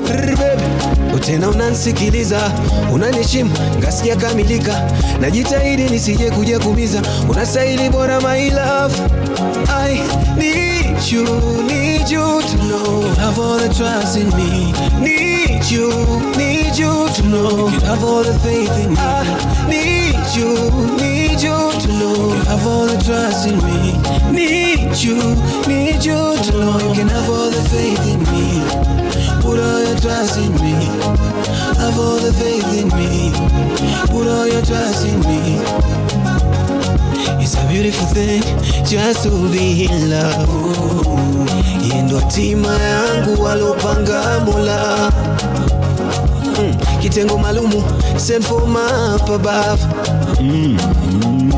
Brr, 0.08 1.07
tena 1.19 1.49
unansikiliza 1.49 2.51
unaniheshimu 2.93 3.51
ngasikia 3.80 4.15
kamilika. 4.15 4.82
Najitahidi 5.21 5.84
nisije 5.84 6.32
kuja 6.32 6.60
kumiza 6.60 7.01
unastahili 7.30 7.89
bora 7.89 8.21
my 8.21 8.49
love. 8.49 8.95
I 9.69 10.01
need 10.38 11.12
you, 11.12 11.23
need 11.67 12.10
you 12.10 12.41
to 12.41 12.58
know. 12.58 13.01
You 13.08 13.15
have 13.15 13.39
all 13.41 13.58
the 13.60 13.69
trust 13.69 14.17
in 14.17 14.27
me 14.36 14.73
need 14.99 15.63
you, 15.71 15.89
need 16.38 16.75
you 16.77 17.10
to 17.15 17.21
know. 17.23 17.69
You 17.69 17.80
have 17.82 18.03
all 18.03 18.23
the 18.23 18.34
faith 18.39 18.71
in 18.84 18.91
me 18.91 18.97
I 18.97 19.67
need 19.69 20.15
you, 20.36 20.71
need 20.97 21.41
you 21.41 21.71
to 21.82 21.88
know. 21.88 22.34
You 22.34 22.43
have 22.45 22.67
all 22.67 22.86
the 22.86 22.97
trust 23.03 23.47
in 23.47 23.58
me 23.58 23.97
need 24.32 24.97
you, 24.97 25.15
need 25.67 26.03
you 26.06 26.36
to 26.43 26.51
know. 26.51 26.77
You 26.80 26.93
can 26.95 27.08
have 27.10 27.30
all 27.30 27.49
the 27.49 27.69
faith 27.69 28.08
in 28.08 28.19
me 28.32 29.07
put 29.48 29.60
all 29.60 29.80
your 29.88 29.98
trust 30.00 30.38
in 30.38 30.52
me 30.60 30.76
have 31.80 31.98
all 32.00 32.18
the 32.20 32.34
faith 32.34 32.68
in 32.82 32.88
me. 32.98 33.32
Put 34.12 34.28
all 34.28 34.48
your 34.48 34.62
trust 34.66 35.06
in 35.08 35.20
me. 35.22 35.60
It's 37.42 37.56
a 37.56 37.68
beautiful 37.70 38.08
thing 38.08 38.42
just 38.86 39.24
to 39.24 39.30
be 39.52 39.86
in 39.86 40.10
love. 40.10 40.50
Hii 41.82 42.02
ndo 42.02 42.20
hatima 42.20 42.68
yangu 42.74 43.44
walopanga 43.44 44.40
Mola. 44.46 45.12
Mm, 46.44 46.76
kitengo 47.02 47.38
malumu 47.38 47.84
sent 48.18 48.46
for 48.46 48.68
my 48.68 49.16
above. 49.36 49.82
Mm. 50.42 51.57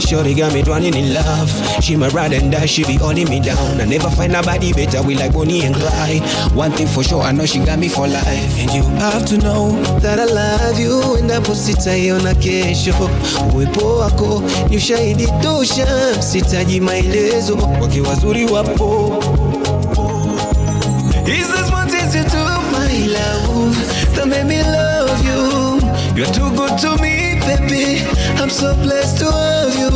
Shorty 0.00 0.34
got 0.34 0.52
me 0.52 0.62
drowning 0.62 0.94
in 0.94 1.14
love. 1.14 1.50
She 1.82 1.96
my 1.96 2.08
ride 2.08 2.32
and 2.32 2.52
die, 2.52 2.66
she 2.66 2.84
be 2.84 2.94
holding 2.96 3.28
me 3.28 3.40
down. 3.40 3.80
I 3.80 3.84
never 3.84 4.10
find 4.10 4.32
nobody 4.32 4.72
better. 4.72 5.02
We 5.02 5.14
like 5.14 5.32
Bonnie 5.32 5.62
and 5.64 5.74
Clyde. 5.74 6.22
One 6.54 6.72
thing 6.72 6.86
for 6.86 7.02
sure, 7.02 7.22
I 7.22 7.32
know 7.32 7.46
she 7.46 7.58
got 7.64 7.78
me 7.78 7.88
for 7.88 8.06
life. 8.06 8.58
And 8.58 8.70
you 8.72 8.82
have 9.00 9.24
to 9.26 9.38
know 9.38 9.72
that 10.00 10.18
I 10.20 10.24
love 10.26 10.78
you. 10.78 11.00
and 11.16 11.30
Endapo 11.30 11.54
sitaiona 11.54 12.34
kesho, 12.34 13.10
uwepo 13.54 13.96
wako 13.96 14.42
ni 14.68 14.76
ushahidi 14.76 15.26
tosha. 15.42 15.86
Sitaji 16.22 16.80
maelezo, 16.80 17.56
wake 17.80 18.00
wazuri 18.00 18.46
wapo. 18.46 19.22
Is 21.26 21.48
this 21.48 21.70
one 21.72 21.88
thing 21.88 22.10
to 22.10 22.30
do, 22.30 22.44
my 22.72 23.06
love, 23.06 23.76
that 24.14 24.26
made 24.28 24.46
me 24.46 24.62
love 24.62 25.24
you? 25.24 25.80
You're 26.16 26.32
too 26.32 26.50
good 26.54 26.78
to 26.78 26.96
me, 27.02 27.33
baby. 27.46 28.02
I'm 28.40 28.50
so 28.50 28.74
blessed 28.74 29.18
to 29.18 29.30
have 29.30 29.78
you. 29.80 29.90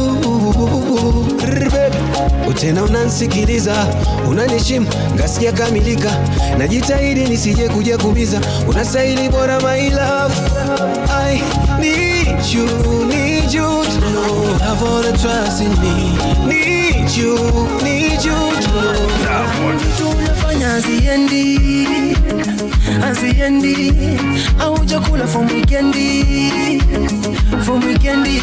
Utena 2.48 2.82
unansikiliza, 2.82 3.87
unanishimu, 4.28 4.87
ngasikia 5.14 5.52
kamilika. 5.52 6.11
Najitahidi 6.58 7.24
nisije 7.24 7.68
kuja 7.68 7.98
kumiza, 7.98 8.40
unastahili 8.68 9.28
bora 9.28 9.61
my 9.61 9.90
love. 9.90 10.34
I 11.11 11.40
need 11.80 12.44
you, 12.54 13.04
need 13.04 13.27
need 13.48 13.54
you 13.54 13.84
to 13.84 14.00
know. 14.12 14.58
I 14.61 14.76
wanna 14.82 15.16
trust 15.16 15.62
in 15.62 15.72
me. 15.80 15.94
Need 16.46 17.11
you, 17.16 17.34
need 17.82 18.20
you 18.22 18.37
to 18.62 18.70
know. 18.72 19.08
Tunafanya 19.98 20.80
ziendi 20.80 21.58
aziendi 23.02 23.92
auja 24.61 25.00
kula 25.00 25.26
for 25.26 25.44
weekendi 25.46 26.82
for 27.64 27.78
weekendi 27.84 28.40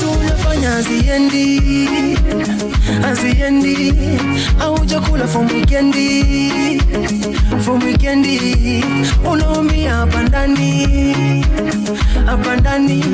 tunafanya 0.00 0.82
ziendi 0.82 1.62
aziendi 3.04 3.92
auja 4.60 5.00
kula 5.00 5.26
for 5.26 5.44
weekendi 5.46 6.82
for 7.64 7.78
weekendi 7.84 8.84
unaumia 9.32 10.06
pandani 10.06 11.44
hapa 12.26 12.56
ndani 12.56 13.04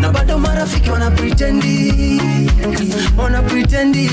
na 0.00 0.10
bado 0.10 0.38
marafiki 0.38 0.90
wana 0.90 1.10
pretendi 1.10 1.92
wana 3.18 3.42
pretendi. 3.42 4.08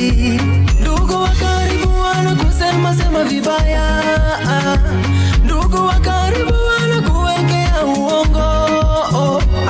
Ndugu 0.81 1.13
wa 1.13 1.29
karibu 1.29 2.01
wanakusema 2.01 2.95
sema 2.95 3.23
vibaya. 3.23 4.03
Ndugu 5.43 5.85
wa 5.87 5.93
karibu 5.99 6.53
wanakuwekea 6.53 7.85
uongo. 7.85 8.69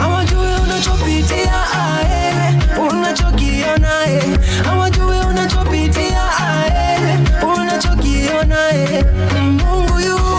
Hawajui 0.02 0.54
unachopitia 0.64 1.54
ae. 1.74 2.60
Unachokiona 2.92 3.90
e 4.08 4.22
hawajui 4.66 5.20
unachopitia 5.30 6.22
ae. 6.40 7.18
Unachokiona 7.58 8.72
e 8.74 9.04
mungu 9.44 10.00
yupo 10.00 10.38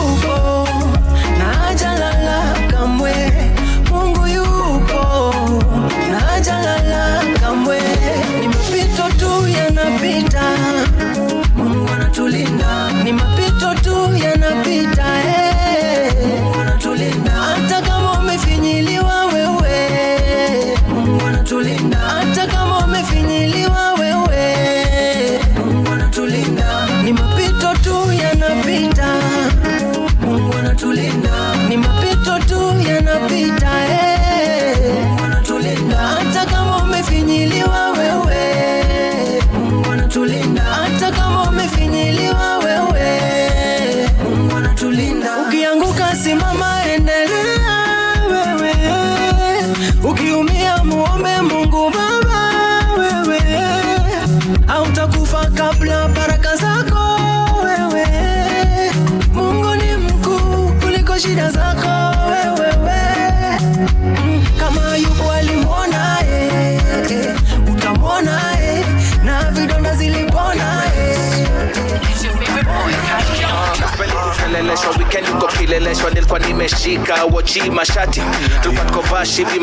kileleshwa 75.59 76.11
nilikuwa 76.11 76.39
nimeshika 76.39 77.25
wochi 77.25 77.71
mashati. 77.71 78.23
Tulikuwa 78.63 78.85
tuko 78.87 79.05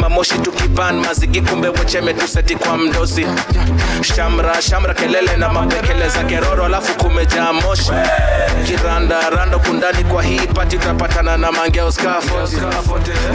mamoshi 0.01 0.39
tukiban 0.39 0.99
mazigi 0.99 1.41
kumbe 1.41 1.69
wecheme 1.69 2.13
tuseti 2.13 2.55
kwa 2.55 2.77
mdozi 2.77 3.27
shamra 4.15 4.61
shamra 4.61 4.93
kelele 4.93 5.37
na 5.37 5.49
mapekele 5.49 6.09
za 6.09 6.23
keroro 6.23 6.65
alafu 6.65 6.93
kumejaa 7.03 7.53
moshi. 7.53 7.91
Kiranda 8.67 9.29
rando 9.29 9.59
kundani 9.59 10.03
kwa 10.03 10.23
hii 10.23 10.39
pati 10.39 10.75
utapatana 10.75 11.37
na 11.37 11.51
mangeo 11.51 11.91
skafo 11.91 12.35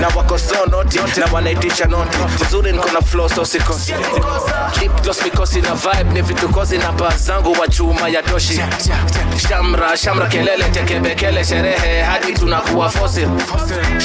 na 0.01 0.09
wakoseo 0.17 0.67
noti 0.67 0.99
na 1.21 1.27
wanaitisha 1.33 1.85
noti 1.85 2.19
mzuri 2.47 2.73
niko 2.73 2.91
na 2.91 3.01
flow 3.03 3.29
so 3.29 3.45
sikosi. 3.45 3.95
Lip 4.81 5.03
gloss 5.03 5.23
mikosi 5.25 5.61
na 5.61 5.75
vibe 5.75 6.13
ni 6.15 6.23
vitukozi 6.23 6.79
na 6.79 6.93
baa 6.93 7.17
zangu 7.17 7.57
wa 7.61 7.69
chuma 7.69 8.09
ya 8.09 8.23
toshi. 8.23 8.61
Shamra 9.49 9.97
shamra 9.97 10.27
kelele 10.27 10.65
tekebekele 10.65 11.45
sherehe 11.45 12.03
hadi 12.03 12.33
tunakuwa 12.43 12.91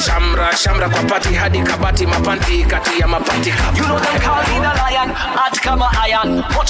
shamra 0.05 0.57
shamra 0.57 0.89
kwa 0.89 1.03
pati 1.03 1.33
hadi 1.33 1.59
kabati 1.59 2.05
mapanti 2.05 2.63
kati 2.65 2.99
ya 2.99 3.07
mapati 3.07 3.49
You 3.49 3.83
know 3.83 3.99
them 3.99 4.21
call 4.21 4.43
the 4.61 4.73
lion, 4.77 5.09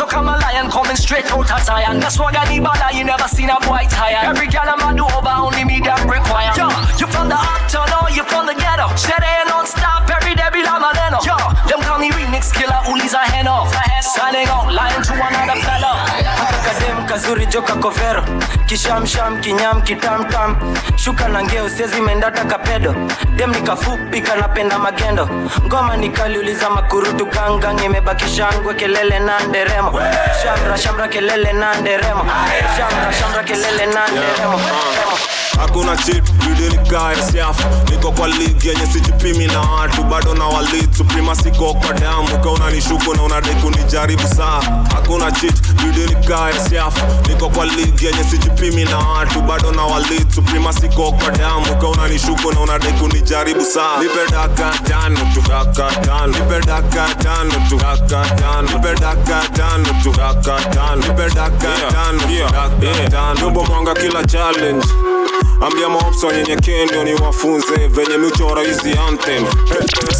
kama 0.08 0.38
lion 0.38 0.70
coming 0.72 0.96
straight 0.96 1.30
out 1.32 1.52
of. 1.52 1.66
That's 2.00 2.18
why 2.20 2.32
I 2.32 2.50
need 2.50 2.64
bala, 2.64 2.88
you 2.94 3.04
never 3.04 3.28
seen 3.28 3.50
a 3.50 3.60
boy 3.60 3.84
tired. 3.90 4.24
Every 4.24 4.48
girl 4.48 4.64
I'm 4.64 4.96
do 4.96 5.04
over, 5.04 5.34
only 5.36 5.66
me 5.66 5.82
them 5.82 6.08
require. 6.10 6.56
Yo, 6.56 6.70
you 7.00 7.08
from 7.08 7.28
the 7.28 7.36
uptown 7.36 7.92
or 8.00 8.10
you 8.16 8.24
from 8.24 8.46
the? 8.46 8.67
Steady 8.96 9.26
and 9.26 9.50
non-stop, 9.50 10.10
every 10.10 10.36
day 10.36 10.50
be 10.54 10.62
like. 10.64 10.78
Yo, 11.26 11.36
them 11.68 11.82
call 11.82 11.98
me 12.00 12.12
remix 12.12 12.54
killer, 12.54 12.78
Uli's 12.86 13.14
a. 13.14 13.26
Signing 14.02 14.48
out, 14.48 14.72
lying 14.72 15.02
to 15.02 15.14
another 15.14 15.60
fella. 15.62 16.06
kadem 16.66 17.06
kazuri 17.08 17.46
joka 17.48 17.74
kovero 17.76 18.24
kishamsham 18.68 19.42
kinyam 19.42 19.82
kitamtam 19.82 20.56
shuka 20.98 21.28
na 21.28 21.42
ngeo 21.44 21.70
siezi 21.70 22.02
mendata 22.02 22.46
kapedo. 22.46 22.94
Dem 23.36 23.52
nikafupi 23.52 24.22
kanapenda 24.22 24.80
magendo. 24.80 25.28
Ngoma 25.66 25.98
nikaliuliza 25.98 26.70
makurutu 26.70 27.26
gangang 27.26 27.84
imebakishangwe 27.86 28.74
kelele 28.74 29.20
na 29.20 29.40
nderemo. 29.40 29.92
Shamra 30.44 30.78
shamra 30.78 31.08
kelele 31.08 31.54
na 31.54 31.74
nderemo. 31.76 32.26
Shamra 32.78 33.14
shamra 33.14 33.44
kelele 33.44 33.86
na 33.86 34.08
nderemo. 34.08 34.60
Hakuna 35.60 35.98
chip 35.98 36.26
judenikaya 36.40 37.22
siafu 37.32 37.68
niko 37.92 38.12
kwa 38.12 38.28
ligi 38.28 38.67
yenye 38.68 38.86
sijipimi 38.94 39.46
na 39.48 39.60
watu 39.60 40.04
bado 40.04 40.34
na 40.34 40.46
walid 40.46 40.94
suprima 40.98 41.36
siko 41.36 41.74
kwa 41.74 41.94
damu. 41.94 42.28
Ka 42.44 42.50
unanishuku 42.50 43.14
na 43.16 43.22
unadai 43.24 43.56
kunijaribu 43.56 44.24
saa 44.28 44.62
hakuna 44.94 45.32
chit 45.32 45.56
judenikaya 45.84 46.60
siafu 46.70 47.06
niko 47.30 47.50
kwa 47.50 47.66
ligi 47.66 48.06
yenye 48.06 48.24
sijipimi 48.24 48.84
na 48.86 48.98
watu 48.98 49.42
bado 49.42 49.72
na 49.72 49.84
walid 49.84 50.32
suprima 50.36 50.74
siko 50.74 51.12
kwa 51.12 51.32
damu. 51.32 51.66
Ka 51.82 51.88
unanishuku 51.88 52.52
na 52.54 52.60
unadai 52.60 52.94
kunijaribu 52.94 53.62
saa 53.66 53.98
nipe 54.02 54.32
daka 54.32 54.72
tano 54.84 55.20
tu 55.34 55.42
daka 55.50 55.92
tano. 56.02 56.28
Nipe 56.28 56.66
daka 56.66 57.16
tano 57.16 57.52
tu 57.70 57.76
daka 57.78 58.26
tano. 58.36 58.62
Nipe 58.70 58.96
daka 59.02 59.42
tano 59.54 59.86
tu 60.04 60.12
daka 60.18 60.60
tano. 60.70 60.96
Nipe 61.02 61.30
daka 61.36 61.74
tano 61.92 62.20
tu 62.20 62.54
daka 62.54 63.10
tano. 63.10 63.42
Robo 63.42 63.64
mwanga 63.66 63.94
kila 63.94 64.24
challenge 64.24 64.88
ambia 65.62 65.90
maops 65.90 66.24
wanyenyekee 66.24 66.86
ndio 66.86 67.04
niwafunze 67.04 67.76
venye 67.88 68.18
miuchora 68.18 68.62
hizi 68.64 68.92
anthem. 69.10 69.46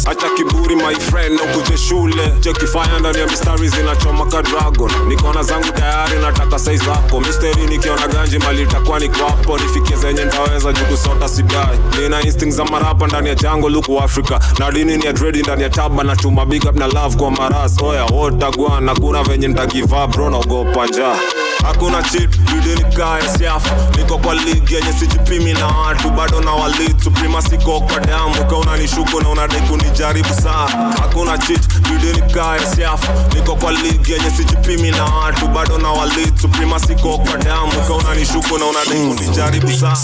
Hacha 0.06 0.28
kiburi 0.36 0.76
my 0.76 0.94
friend 0.94 1.40
ukuje 1.40 1.76
shule. 1.78 2.32
Chekifanya 2.40 2.98
ndani 2.98 3.18
ya 3.18 3.26
mistari 3.26 3.68
zinachoma 3.68 4.26
ka 4.26 4.42
dragon. 4.42 4.90
Nikona 5.08 5.42
zangu 5.42 5.72
tayari 5.72 6.18
nataka 6.18 6.58
sai 6.58 6.76
zako. 6.76 7.20
Misteri 7.20 7.66
nikiona 7.66 8.08
ganji 8.08 8.38
mali 8.38 8.62
itakuwa 8.62 8.98
ni 9.00 9.08
kwapo. 9.08 9.58
Nifikie 9.58 9.96
zenye 9.96 10.24
ntaweza 10.24 10.72
jukusota 10.72 11.28
sidai. 11.28 11.78
Nina 12.00 12.22
instinct 12.22 12.54
za 12.56 12.64
marapa 12.64 13.06
ndani 13.06 13.28
ya 13.28 13.34
jango 13.34 13.68
luku 13.68 13.98
africa. 14.00 14.38
Na 14.58 14.70
dini 14.70 14.96
ni 14.96 15.04
ya 15.06 15.12
dredi 15.12 15.42
ndani 15.42 15.62
ya 15.62 15.70
taba 15.70 16.04
na 16.04 16.16
chuma 16.16 16.46
big 16.46 16.64
up 16.64 16.76
na 16.76 16.86
love 16.86 17.16
kwa 17.16 17.30
maras. 17.30 17.82
Oya 17.82 18.04
wotagwan 18.04 18.88
hakuna 18.88 19.22
venye 19.22 19.48
ntagiva 19.48 20.06
bro 20.06 20.30
naogopa 20.30 20.86
njaa. 20.86 21.16
Hakuna 21.62 22.02
chip 22.02 22.36
bidini 22.36 22.84
kaya 22.96 23.28
siafu. 23.38 23.74
Niko 23.98 24.18
kwa 24.18 24.34
ligi 24.34 24.74
yenye 24.74 24.92
sijipimi 25.28 25.52
na 25.52 25.66
watu 25.66 26.10
bado 26.10 26.40
na 26.40 26.52
walit 26.52 27.00
suprema 27.04 27.42
siko 27.42 27.80
kwa 27.80 28.00
damu. 28.00 28.34
Ka 28.50 28.56
unanishuku 28.56 29.20
na 29.20 29.28
unadai 29.28 29.60
kunijaribu 29.60 30.28
saa 30.28 30.68
hakuna 31.00 31.38
chit 31.38 31.60
bidi 31.82 32.20
kaya 32.34 32.66
siafu 32.66 33.12
niko 33.34 33.54
kwa 33.56 33.72
ligi 33.72 34.12
yenye 34.12 34.30
sijipimi 34.30 34.90
na 34.90 35.04
watu 35.04 35.48
bado 35.48 35.78
na 35.78 35.88
walit 35.90 36.38
suprema 36.40 36.80
siko 36.80 37.18
kwa 37.18 37.36
damu. 37.36 37.72
Ka 37.88 37.94
unanishuku 37.94 38.58
na 38.58 38.64
unadai 38.66 39.14
kunijaribu 39.16 39.72
saa 39.72 39.96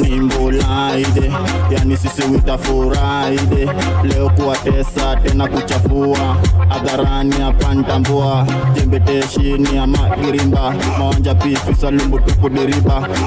nimbulaide 0.00 1.32
yani 1.70 1.96
sisi 1.96 2.22
witafuraide 2.22 3.68
leo 4.04 4.30
kuwatesa 4.30 5.16
tena 5.16 5.48
kuchafua. 5.48 6.36
Hadharani 6.68 7.34
hapa 7.40 7.74
ntambua. 7.74 8.46
Jembeteshini 8.74 9.76
ya 9.76 9.86
kirimba 10.24 10.74
mawanja 10.98 11.34
pifi 11.34 11.74
salumbu 11.80 12.20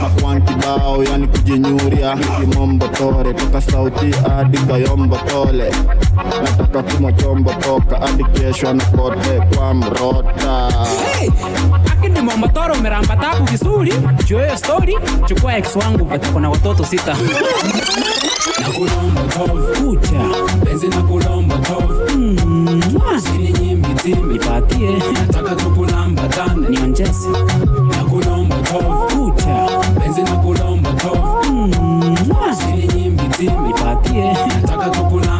makwan 0.01 0.41
kibao 0.41 1.00
yani 1.03 1.27
kujinyuria 1.27 2.17
kimombo 2.17 2.87
tore 2.87 3.33
toka 3.33 3.61
sauti 3.61 4.11
hadi 4.11 4.57
kayombo 4.57 5.17
tole. 5.17 5.71
Nataka 6.43 6.83
kumochombo 6.83 7.53
toka 7.53 7.97
hadi 7.97 8.23
kesho 8.23 8.73
na 8.73 8.85
kote 8.85 9.41
kwa 9.55 9.73
mrota. 9.73 10.67
Akini 11.91 12.21
momotoro 12.21 12.73
umeramba 12.73 13.15
tabu 13.15 13.43
vizuri. 13.45 13.93
Juu 14.25 14.37
hiyo 14.37 14.57
stori 14.57 14.97
chukua 15.25 15.57
ex 15.57 15.75
wangu 15.75 16.05
patako 16.05 16.39
na 16.39 16.49
watoto 16.49 16.85
sita. 16.85 17.17
Nakulomba 18.61 19.21
tov 19.21 19.77
kucha. 19.77 20.21
Penzi 20.65 20.87
na 20.87 21.01
kulomba 21.01 21.55
tov 21.57 21.91
sini 23.23 23.51
nyimbi 23.59 23.87
timi 24.03 24.33
nipatie. 24.33 24.89
Nataka 25.13 25.55
tukulamba 25.55 26.27
tane. 26.27 26.69
Nionjese 26.69 27.29
nakulomba 27.97 28.55
tov 28.55 29.11
kucha. 29.13 29.67
Penzi 30.03 30.21
na 30.21 30.31
mikono, 31.03 31.67
nipatie, 33.67 34.33
nataka 34.47 34.89
kukula 34.89 35.30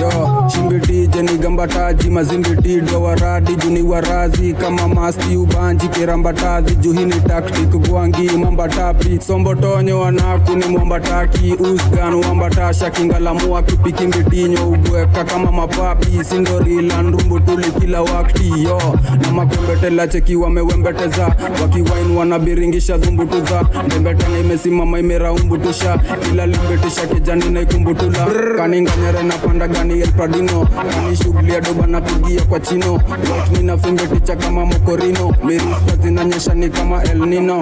yo 0.00 0.48
shimbitije 0.54 1.22
nigambataji 1.22 2.10
mazimbitido 2.10 3.02
waradi 3.02 3.56
juni 3.56 3.82
warazi 3.82 4.52
kama 4.54 4.88
masti 4.88 5.36
ubanji 5.36 5.88
kirambatazi 5.88 6.74
juhini 6.76 7.12
taktik 7.14 7.68
gwangi 7.88 8.30
mambatapi 8.30 9.18
sombotonyo 9.26 10.00
wanaku 10.00 10.56
ni 10.56 10.64
mwambataki 10.66 11.52
usgan 11.52 12.14
wambatasha 12.14 12.90
kingalamua 12.90 13.62
kipikimbitinyo 13.62 14.68
ubweka 14.68 15.24
kama 15.24 15.52
mapapi 15.52 16.24
sindorila 16.24 17.02
ndumbu 17.02 17.40
tuli 17.40 17.70
kila 17.80 18.02
wakti 18.02 18.62
yo. 18.64 18.80
Na 19.22 19.32
makwembetela 19.32 20.08
cheki 20.08 20.36
wamewembeteza 20.36 21.36
wakiwain 21.62 22.16
wanabiringisha 22.16 22.96
dhumbutuza 22.96 23.62
ndembetena 23.86 24.38
imesimama 24.38 24.98
imeraumbutusha 24.98 25.98
kila 25.98 26.46
limbetisha 26.46 27.06
kijani 27.06 27.50
naikumbutula 27.50 28.26
kaninganyere 28.56 28.77
Minganyara 28.78 29.22
napanda 29.22 29.66
gani 29.68 30.00
El 30.00 30.12
Pradino. 30.12 30.64
Gani 30.70 31.16
shughuli 31.16 31.52
ya 31.52 31.60
doba 31.60 31.86
napigia 31.86 32.42
kwa 32.42 32.60
chino. 32.60 32.92
Lot 32.92 33.50
mina 33.58 33.78
fimbe 33.78 34.06
ticha 34.06 34.36
kama 34.36 34.66
mokorino. 34.66 35.34
Mirista 35.44 35.96
zinanyesha 36.02 36.54
ni 36.54 36.68
kama 36.70 37.02
El 37.02 37.18
Nino. 37.26 37.58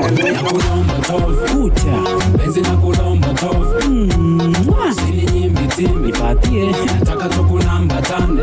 Mm-hmm. 3.88 4.52
Nipatie, 5.76 6.66
nataka 7.00 7.28
tukulamba 7.28 8.02
sana 8.02 8.42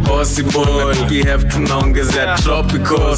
possible 0.08 0.96
kihef 1.10 1.44
tunaongezea 1.48 2.36
tropical 2.38 3.18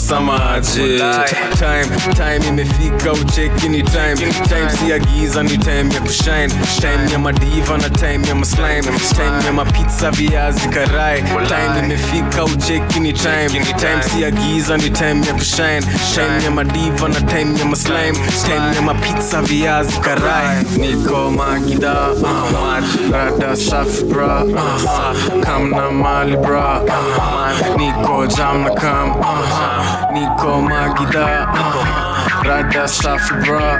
time 1.60 1.88
time 2.16 2.48
imefika 2.48 3.12
ucheki 3.14 3.70
ni 3.70 3.84
time 3.84 4.16
time 4.50 4.70
si 4.80 4.90
ya 4.90 5.00
giza 5.00 5.44
ni 5.44 5.58
time 5.58 5.94
ya 5.94 6.02
kushine 6.02 6.48
time 6.82 7.12
ya 7.12 7.20
madiva 7.20 7.78
na 7.78 7.90
time 7.90 8.28
ya 8.28 8.36
maslime 8.36 8.82
time 9.16 9.46
ya 9.46 9.54
mapizza 9.54 10.12
viazi 10.12 10.68
karai. 10.70 11.22
Time 11.24 11.80
imefika 11.86 12.44
ucheki 12.44 13.00
ni 13.00 13.14
time 13.14 13.50
time 13.50 14.04
si 14.14 14.22
ya 14.22 14.32
giza 14.32 14.78
ni 14.78 14.90
time 14.90 15.28
ya 15.28 15.34
kushine 15.34 15.82
time 16.14 16.44
ya 16.44 16.52
madiva 16.52 17.10
na 17.10 17.22
time 17.22 17.60
ya 17.60 17.66
maslime 17.66 18.18
time 18.46 18.76
ya 18.76 18.82
mapizza 18.82 19.42
viazi 19.42 19.98
karai. 20.00 20.66
Niko 20.78 21.32
magida 21.32 22.12
uh, 22.12 22.80
rada 23.12 23.56
safi 23.56 24.04
bra. 24.24 24.44
Uh, 24.44 25.42
kam 25.44 25.72
na 25.72 25.92
mali 25.92 26.36
bra. 26.38 26.80
Uh, 26.88 27.76
niko 27.78 28.28
jam 28.28 28.64
na 28.64 28.72
kam 28.76 29.10
uh, 29.20 30.12
niko 30.14 30.62
magida 30.64 32.13
rada 32.44 32.88
safi 32.88 33.34
bra 33.34 33.80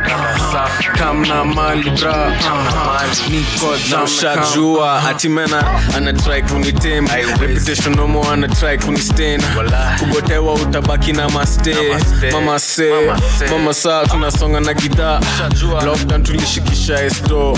kamna 0.98 1.44
mali 1.46 1.90
bra 1.90 2.32
niko 3.30 3.78
jam 3.90 4.06
na 4.24 4.34
kam 4.36 5.08
atimena 5.10 5.64
anatrai 5.98 6.42
kunitem 6.42 7.08
reputation 7.40 7.96
nomo 7.96 8.24
anatrai 8.32 8.78
kunisten 8.78 9.42
kugotewa 10.00 10.54
utabaki 10.54 11.14
na 11.14 11.30
maste. 11.30 11.76
Mama 12.32 12.60
se 12.60 12.90
mama 13.52 13.74
saa 13.74 14.06
tunasonga 14.06 14.60
na 14.60 14.74
gidhaa 14.74 15.20
lockdown 15.86 16.24
tulishikisha 16.24 17.04
esto 17.04 17.58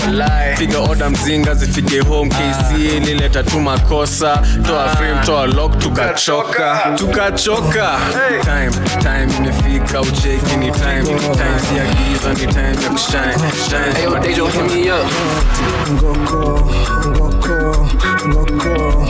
piga 0.58 0.78
oda 0.80 1.10
mzinga 1.10 1.54
zifike 1.54 2.00
home 2.00 2.30
kc 2.30 2.70
ilileta 2.78 3.42
tu 3.42 3.60
makosa. 3.60 4.42
Toa 4.66 4.88
frame 4.88 5.20
toa 5.26 5.46
lock 5.46 5.78
tukachoka. 5.78 6.92
Tukachoka. 6.98 7.98
Time 8.44 8.70
time 9.02 9.32
imefika 9.38 10.00
ucheki 10.00 10.56
ni 10.56 10.70
time 10.72 10.95
time, 11.04 11.04
give 11.04 11.28
me 11.28 11.34
time. 11.34 11.58
See, 11.60 11.78
I 11.78 11.82
give 11.92 12.08
you 12.10 12.46
anytime, 12.46 12.76
make 12.76 12.98
shine, 12.98 13.38
shine. 13.68 13.92
Hey, 13.94 14.02
yo, 14.04 14.10
Dejo, 14.14 14.46
hit 14.50 14.64
me 14.72 14.88
up. 14.88 15.06
Go 16.00 16.12
cool, 16.26 16.58
go 17.12 17.26
cool, 17.40 17.74
go 18.32 18.42
cool, 18.46 19.04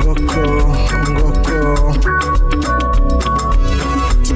go 0.00 0.14
cool, 0.26 0.66
go 1.14 1.32
cool. 1.44 2.51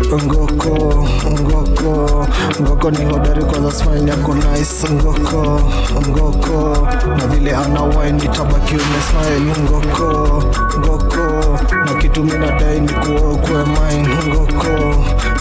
Ngoko, 0.07 1.05
ngoko, 1.31 2.27
ngoko 2.61 2.91
ni 2.91 3.05
hodari 3.05 3.45
kwa 3.45 3.61
za 3.61 3.71
smile 3.73 4.11
yako 4.11 4.35
nice. 4.35 4.89
Ngoko, 4.93 5.61
ngoko. 6.09 6.89
Na 7.19 7.27
vile 7.27 7.51
ana 7.57 7.83
wine 7.83 8.25
itabaki 8.25 8.75
ume 8.75 9.01
smile. 9.11 9.53
Ngoko, 9.63 10.43
ngoko. 10.79 11.59
Na 11.87 11.95
kitu 11.95 12.25
mina 12.25 12.51
dai 12.59 12.81
ni 12.81 12.89
kuokwe 12.93 13.65
mine. 13.67 14.17
Ngoko, 14.29 14.95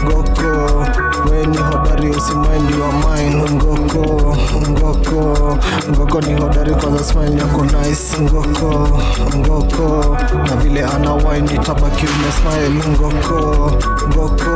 ngoko. 0.04 0.86
We 1.32 1.46
ni 1.46 1.58
hodari 1.58 2.10
usimaindi 2.10 2.74
wa 2.74 2.92
mine 2.92 3.52
ngoko, 3.52 4.36
ngoko, 4.70 5.58
ngoko 5.90 6.22
ni 6.22 6.34
hodari 6.42 6.72
kwa 6.76 6.92
za 6.98 7.04
smile 7.04 7.38
yako 7.42 7.64
nice. 7.66 8.22
Ngoko, 8.22 8.90
ngoko. 9.38 10.18
Na 10.50 10.56
vile 10.56 10.84
ana 10.86 11.14
wine 11.14 11.54
itabaki 11.54 12.06
ume 12.06 12.32
smile. 12.32 12.96
Ngoko, 12.98 13.72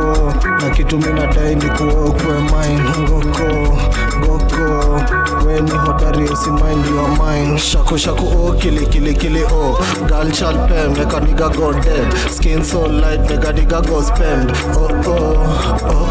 ngoko 0.00 0.32
na 0.60 0.70
kitu 0.70 0.98
mina 0.98 1.26
dai 1.26 1.54
ni 1.54 1.64
kuokwe 1.70 2.34
mine. 2.34 2.90
Ngoko, 3.00 3.78
ngoko 4.18 5.00
weni 5.46 5.70
hodari 5.70 6.24
usimind 6.24 6.86
your 6.86 7.08
mind 7.18 7.58
shaku 7.58 7.98
shaku 7.98 8.26
oh 8.26 8.52
kili 8.52 8.86
kili 8.86 9.14
kili 9.14 9.42
oh 9.44 9.78
gal 10.08 10.30
child 10.32 10.68
pem 10.68 10.92
neka 10.94 11.20
niga 11.20 11.48
go 11.48 11.72
dead. 11.72 12.12
Skin 12.30 12.64
so 12.64 12.86
light 12.86 13.20
neka 13.30 13.52
niga 13.52 13.80
go 13.86 14.02
spend. 14.02 14.50
Oh 14.76 14.88
oh 15.06 15.36
oh 15.84 15.90
oh 15.90 16.08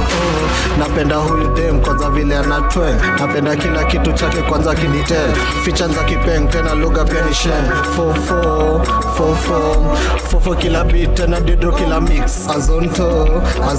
napenda 0.79 1.15
huyu 1.15 1.47
dem 1.55 1.79
kwanza 1.81 2.09
vile 2.09 2.37
anatwe 2.37 2.95
napenda 3.19 3.55
kila 3.55 3.83
kitu 3.83 4.13
chake 4.13 4.41
kwanza 4.41 4.75
kinite. 4.75 5.19
Ficha 5.63 5.87
za 5.87 6.03
kipeng 6.03 6.49
tena 6.49 6.73
lugha 6.75 7.03
pia 7.05 7.21
ni 7.25 7.33
shen. 7.33 7.65
Fofo 7.95 8.81
fofo 9.17 9.85
fofo 10.31 10.55
kila 10.55 10.83
bit 10.83 11.13
tena 11.13 11.39
didro 11.39 11.71
kila 11.71 12.01
mix. 12.01 12.49
Azonto 12.49 13.27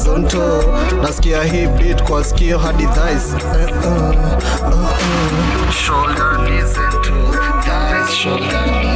azonto 0.01 0.65
nasikia 1.03 1.43
hii 1.43 1.67
beat 1.67 2.03
kwa 2.03 2.25
sikio 2.25 2.59
hadi 2.59 2.87
thighs. 2.87 3.35
Eh, 3.35 3.69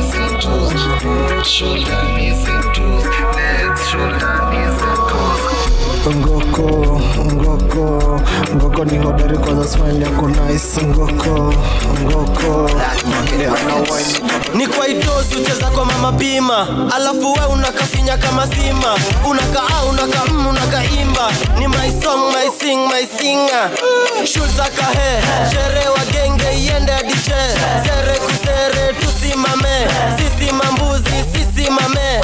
and 0.07 0.41
toes 0.41 0.95
ngoko 6.17 7.01
ngoko. 7.35 8.21
Ngoko 8.57 8.85
ni 8.85 8.99
hodari 8.99 9.39
kwanza 9.39 9.65
smile 9.65 10.05
yako 10.05 10.29
nice. 10.29 10.87
Ngoko 10.87 11.55
ngoko 12.03 12.44
ni 14.55 14.67
kwa 14.67 14.89
itosi 14.89 15.37
ucheza 15.37 15.67
kwa 15.71 15.85
mama 15.85 16.13
bima. 16.13 16.67
Alafu 16.97 17.33
we 17.33 17.47
unakafinya 17.53 18.17
kama 18.19 18.47
sima. 18.47 18.95
Unakaa 19.31 19.83
unaka 19.91 20.25
mm, 20.31 20.47
unakaimba 20.47 21.31
ni 21.59 21.69
my 21.69 21.91
song 22.03 22.33
my 22.33 22.51
sing 22.61 22.79
my 22.89 23.07
singer. 23.19 23.71
Shultakahe 24.25 25.23
shere 25.51 25.89
wa 25.89 26.05
genge 26.13 26.59
iende 26.65 26.93
adiche 26.95 27.43
sere 27.85 28.19
kusere 28.19 28.93
tusimame. 29.01 29.87
Sisi 30.17 30.53
mambuzi 30.53 31.25
sisi 31.33 31.71
mame 31.71 32.21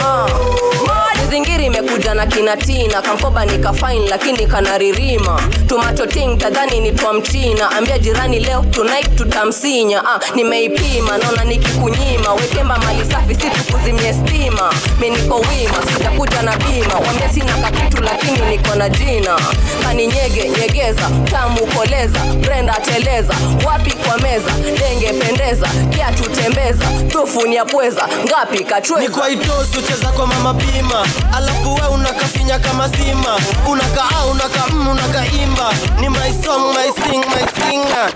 zingiri 1.30 1.66
imekuja 1.66 2.14
na 2.14 2.26
kinatina 2.26 3.02
kamkoba 3.02 3.44
nikafain 3.46 4.08
lakini 4.08 4.46
kanaririma 4.46 5.42
tumatoting 5.66 6.38
tadhani 6.38 6.80
ni 6.80 6.92
twa 6.92 7.12
mchina. 7.12 7.70
Ambia 7.70 7.98
jirani 7.98 8.40
leo 8.40 8.64
tonight 8.70 9.16
tutamsinya. 9.16 10.02
Ah, 10.04 10.20
nimeipima 10.34 11.18
naona 11.18 11.44
nikikunyima. 11.44 12.32
Wekemba 12.34 12.78
mali 12.78 13.04
safi 13.12 13.34
si 13.34 13.50
tukuzimie 13.50 14.12
stima. 14.14 14.72
Mi 15.00 15.10
niko 15.10 15.34
wima 15.36 15.92
sitakuja 15.94 16.42
na 16.42 16.56
bima. 16.56 16.94
Wambia 17.06 17.28
sina 17.32 17.52
kakitu 17.52 18.02
lakini 18.02 18.40
niko 18.50 18.74
na 18.74 18.88
jina. 18.88 19.40
Kaninyege 19.82 20.48
nyegeza 20.48 21.10
tamu 21.30 21.66
koleza. 21.66 22.18
Brenda 22.40 22.72
teleza 22.74 23.34
wapi 23.66 23.90
kwa 23.92 24.18
meza? 24.18 24.50
Denge 24.78 25.12
pendeza 25.24 25.68
kiatu 25.94 26.30
tembeza 26.30 26.84
tufunia 27.08 27.64
pweza 27.64 28.08
ngapi 28.26 28.64
kachweza? 28.64 29.02
Ni 29.02 29.08
kwa 29.14 29.30
itosu 29.30 29.82
cheza 29.82 30.08
kwa 30.08 30.26
mama 30.26 30.54
bima 30.54 31.06
alafu 31.36 31.74
we 31.74 31.86
unakafinya 31.88 32.58
kama 32.58 32.88
sima. 32.88 33.38
Unakaa 33.68 34.24
unaka 34.30 34.66
mm, 34.72 34.88
unakaimba 34.88 35.72
ni 36.00 36.08
my 36.08 36.32
song 36.44 36.74
my 36.74 36.88
sing 37.02 37.18
my 37.20 37.44
singer. 37.62 38.10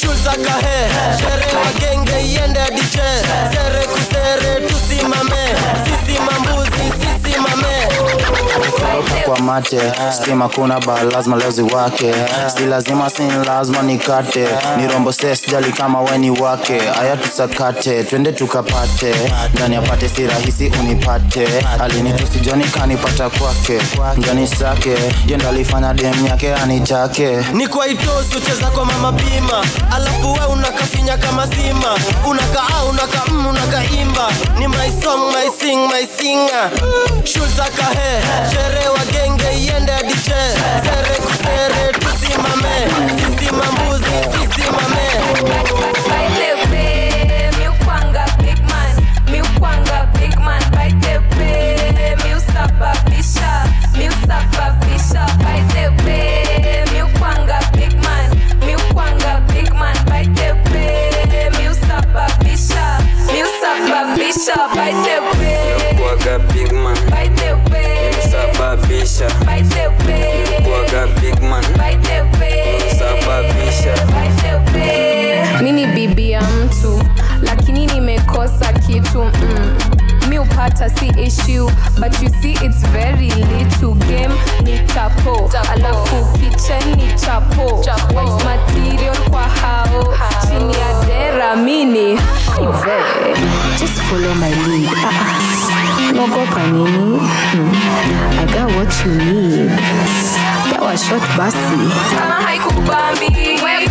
Shultakahe 0.00 0.88
shere 1.18 1.56
wa 1.56 1.72
genge 1.80 2.20
iende 2.32 2.60
adiche 2.62 3.08
sere 3.52 3.86
kusere 3.86 4.60
tusimame. 4.68 5.44
Sisi 5.84 6.18
mambuzi 6.20 6.65
kwa 9.24 9.38
mate. 9.38 9.80
Stima 10.12 10.48
kuna 10.48 10.80
ba 10.80 11.02
lazima 11.02 11.36
leo 11.36 11.50
ziwake 11.50 12.14
si 12.56 12.66
lazima 12.66 13.10
si 13.10 13.22
lazima 13.46 13.82
nikate. 13.82 14.48
Ni 14.76 14.86
rombo 14.86 15.12
ses 15.12 15.42
kama 15.72 16.00
weni 16.00 16.30
wake. 16.30 16.80
Aya 17.00 17.16
tusakate 17.16 18.04
twende 18.04 18.32
tukapate. 18.32 19.14
Ndani 19.54 19.76
apate 19.76 20.08
si 20.08 20.26
rahisi 20.26 20.72
unipate. 20.80 21.48
Alinitusijoni 21.80 22.64
kanipata 22.64 23.30
kwake. 23.30 23.78
Njani 24.16 24.46
sake 24.46 24.94
yendo 25.26 25.48
alifanya 25.48 25.94
dem 25.94 26.26
yake 26.26 26.54
anitake. 26.54 27.36
Ni 27.52 27.66
kwa 27.68 27.86
kwa 28.70 28.84
mama 28.84 29.12
bima. 29.12 29.64
Alafu 29.94 30.32
we 30.32 30.46
unakafinya 30.52 31.16
kama 31.16 31.46
sima. 31.46 31.98
Unakaa 32.30 32.84
unaka 32.90 33.22
mm, 33.28 33.46
unakaimba 33.46 34.30
ni 34.58 34.68
my 34.68 34.90
song 35.02 35.20
my 35.32 35.50
sing 35.60 35.76
my 35.88 36.06
singer. 36.18 36.70
Shultakahe 37.24 38.22
shere 38.66 38.88
wa 38.88 39.04
genge 39.12 39.50
iende 39.58 39.92
adiche 39.92 40.42
sere 40.84 41.16
kusere 41.24 41.92
tusimame. 42.00 42.74
Sisi 43.16 43.52
mambuzi 43.52 44.14
sisi 44.32 44.70
mame 44.70 45.06
big 66.52 66.72
man 66.72 67.15
si 80.76 81.08
issue 81.20 81.66
but 81.98 82.12
you 82.22 82.28
see 82.42 82.52
it's 82.60 82.82
very 82.92 83.30
little 83.30 83.94
game. 84.06 84.32
Ni 84.64 84.78
tapo 84.94 85.50
alafu 85.72 86.38
kitchen 86.38 86.96
ni 86.96 87.12
chapo. 87.20 87.80
Wife 88.14 88.44
material 88.44 89.16
kwa 89.30 89.42
hao. 89.42 90.14
Chini 90.48 90.74
ya 90.74 91.04
dera 91.06 91.56
mini. 91.56 92.18
Just 93.78 93.98
follow 94.08 94.34
my 94.34 94.50
lead. 94.50 94.88
Ah, 95.04 95.10
ah. 95.10 96.12
naogopa 96.12 96.66
nini? 96.66 97.18
Hmm. 97.52 97.72
I 98.38 98.46
got 98.52 98.76
what 98.76 98.92
you 99.04 99.12
need. 99.12 99.70
Dawa 100.72 100.96
shot 100.98 101.22
basi. 101.38 101.90
Kama 102.18 102.34
haikubambi 102.34 103.60
we 103.64 103.88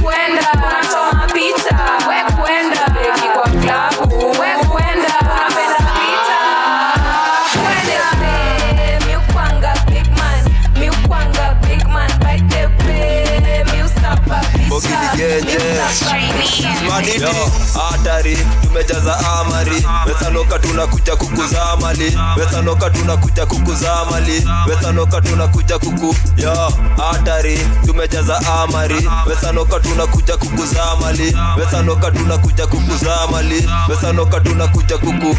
Yo, 17.22 17.52
hatari 17.92 18.38
tumejaza 18.64 19.20
amari 19.40 19.86
wesanoka 20.08 20.60
tunakuja 20.60 21.16
kukuza 21.16 21.76
mali 21.82 22.18
wesanoka 22.38 22.90
tunakuja 22.90 23.46
kukuza 23.46 24.06
mali 24.12 24.48
wesanoka 24.70 25.22
tunakuja 25.22 25.80
kuku 25.80 26.16
yo 26.38 26.74
hatari 26.98 27.60
tumejaza 27.86 28.42
amari 28.64 29.10
wesanoka 29.28 29.80
tunakuja 29.80 30.38
kukuza 30.38 30.96
mali 31.02 31.36
wesanoka 31.60 32.12
tunakuja 32.12 32.68
kukuza 32.68 33.28
mali 33.32 33.70
wesanoka 33.90 34.40
tunakuja 34.40 34.98
kuku. 34.98 35.38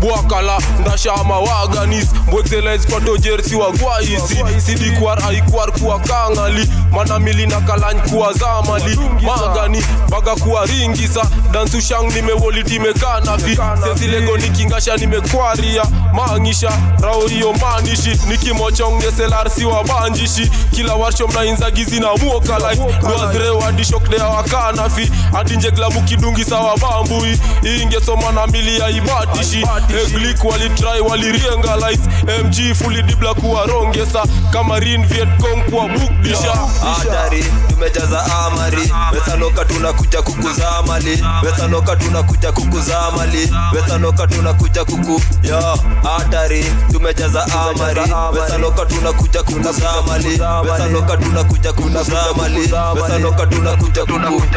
Bwakala 0.00 0.58
ndashama 0.80 1.38
waganis 1.38 2.08
mbwekzelais 2.28 2.86
kwa 2.86 3.00
dojersi 3.00 3.56
wagwaisi 3.56 4.44
sidikwar 4.66 5.18
aikwar 5.28 5.72
kuwa 5.72 6.00
kangali. 6.00 6.70
Manamili 6.92 7.46
na 7.46 7.60
kalany 7.60 8.00
kuwa 8.00 8.32
zamali 8.56 8.98
magani 9.22 9.84
mpaka 10.08 10.36
kuwa 10.36 10.66
ringisa 10.66 11.22
dansushang 11.52 12.02
nimewolitimekanafi 12.14 13.58
sesilego 13.84 14.36
nikingasha 14.36 14.96
nimekwaria 14.96 15.82
mang'isha. 16.12 16.72
Raoriyo 17.02 17.52
manishi 17.52 18.18
nikimochongeselarsi 18.28 19.64
wa 19.64 19.84
banjishi. 19.84 20.50
Kila 20.70 20.94
warsho 20.94 21.28
mnainzagizi 21.28 22.00
na 22.00 22.14
muokalai 22.16 22.78
ndwazrewandishokdea 23.02 24.26
wakanafi 24.28 25.10
adinjeglamu 25.38 26.02
kidungisa 26.02 26.58
wa 26.58 26.76
bambui. 26.78 27.38
Ingesoma 27.82 28.32
na 28.32 28.46
mili 28.46 28.80
ya 28.80 28.90
ibatishi. 28.90 29.66
Eglik 30.04 30.44
walitrai 30.44 31.00
waliriengalais 31.00 32.00
mg 32.44 32.74
fulidibla 32.74 33.34
kuwarongesa 33.34 34.24
kama 34.52 34.78
rin 34.78 35.06
vietcong 35.06 35.62
kuwa 35.70 35.88
bukdisha 35.88 36.52
hatari 36.96 37.44
tumejaza 37.70 38.24
amari 38.46 38.92
wesanoka 39.12 39.64
tunakuja 39.64 40.22
kukuza 40.22 40.82
mali 40.86 41.24
wesanoka 41.44 41.96
tunakuja 41.96 42.52
kukuzaa 42.52 43.10
mali 43.16 43.52
wesanoka 43.74 44.26
tunakuja 44.26 44.84
kuku 44.84 45.22
yo 45.42 45.78
hatari. 46.02 46.64
Tumejaza 46.92 47.46
amari 47.46 48.00
wesanoka 48.40 48.86
tunakuja 48.86 49.42
kukuzaa 49.42 50.02
mali 50.08 50.40
wesanoka 50.70 51.16
tunakuja 51.16 51.72
kukuzaa 51.72 52.34
mali 52.36 52.72
wesanoka 53.02 53.46
tunakuja 53.46 54.04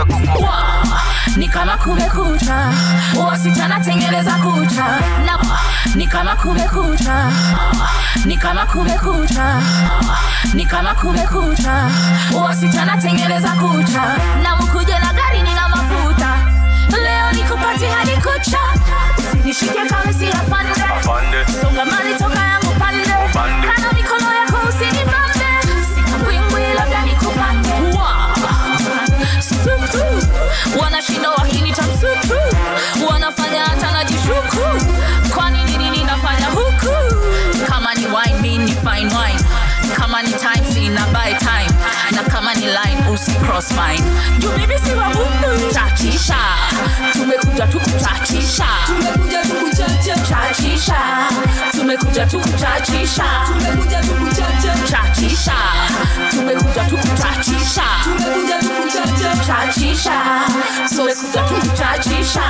kuku. 0.06 0.46
Ni 1.38 1.48
kama 1.48 1.78
kumekucha. 1.78 2.74
Wasichana 3.28 3.80
tengeneza 3.80 4.32
kucha. 4.32 5.00
Na 5.26 5.38
kumekucha. 6.36 7.32
Ni 8.26 8.38
kumekucha. 8.66 9.62
Ni 10.54 10.66
kumekucha. 10.96 11.90
Wasichana 12.44 12.98
tengeneza 12.98 13.50
kucha 13.50 13.71
na 13.78 14.56
mkuje 14.56 15.00
na 15.00 15.14
gari 15.14 15.42
nina 15.44 15.70
mafuta. 15.70 16.38
Leo 17.04 17.32
nikupati 17.32 17.86
hadi 17.86 18.12
kucha. 18.12 18.60
Usinishike 19.18 19.86
kama 19.90 20.14
si 20.14 20.28
afande 20.28 21.46
songa 21.62 21.86
mali 21.86 22.16
toka 22.20 22.40
yangu 22.40 22.80
pande 22.80 23.04
usi 43.62 43.74
cross 43.74 43.78
mine. 43.78 44.06
Juu 44.40 44.52
mimi 44.58 44.74
si 44.86 44.92
wabubu 44.92 45.74
chachisha 45.74 46.36
tumekuja 47.14 47.68
tukuchachisha 47.68 48.66
tumekuja 48.88 49.44
tukuchachisha 49.44 50.96
tumekuja 51.72 52.26
tukuchachisha 52.26 53.24
tumekuja 53.48 54.02
tukuchachisha 54.02 55.54
tumekuja 56.32 56.84
tukuchachisha 56.84 56.84
tumekuja 56.84 56.84
tukuchachisha 56.84 57.84
tumekuja 58.04 58.60
tukuchachisha 58.60 60.14
chachisha 61.78 62.42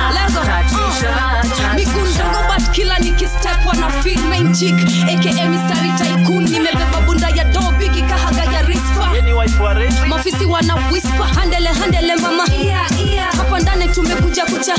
mikundongo 1.74 2.42
but 2.48 2.70
kila 2.70 2.98
nikistep 2.98 3.66
wana 3.66 3.90
feel 3.90 4.20
main 4.28 4.52
chick 4.54 4.74
aka 5.04 5.48
mistari 5.48 5.92
tycoon 5.98 6.44
nimebeba 6.44 7.00
bunda 7.06 7.28
ya 7.28 7.36
ya 7.36 7.44
rispa 9.46 10.06
mafisi 10.08 10.44
wana 10.46 10.74
whisper 10.92 11.26
handele 11.34 11.68
handele 11.68 12.16
mama. 12.16 12.44
Hapa 13.36 13.58
ndani 13.60 13.88
tumekuja 13.88 14.44
kucha. 14.44 14.74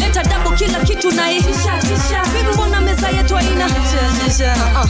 Leta 0.00 0.22
dabo 0.22 0.50
kila 0.50 0.78
kitu 0.80 1.10
naye 1.10 1.38
vipi 1.40 2.52
mbona 2.54 2.80
meza 2.80 3.08
yetu 3.08 3.36
aina 3.36 3.64
Ah, 3.66 4.80
ah. 4.80 4.86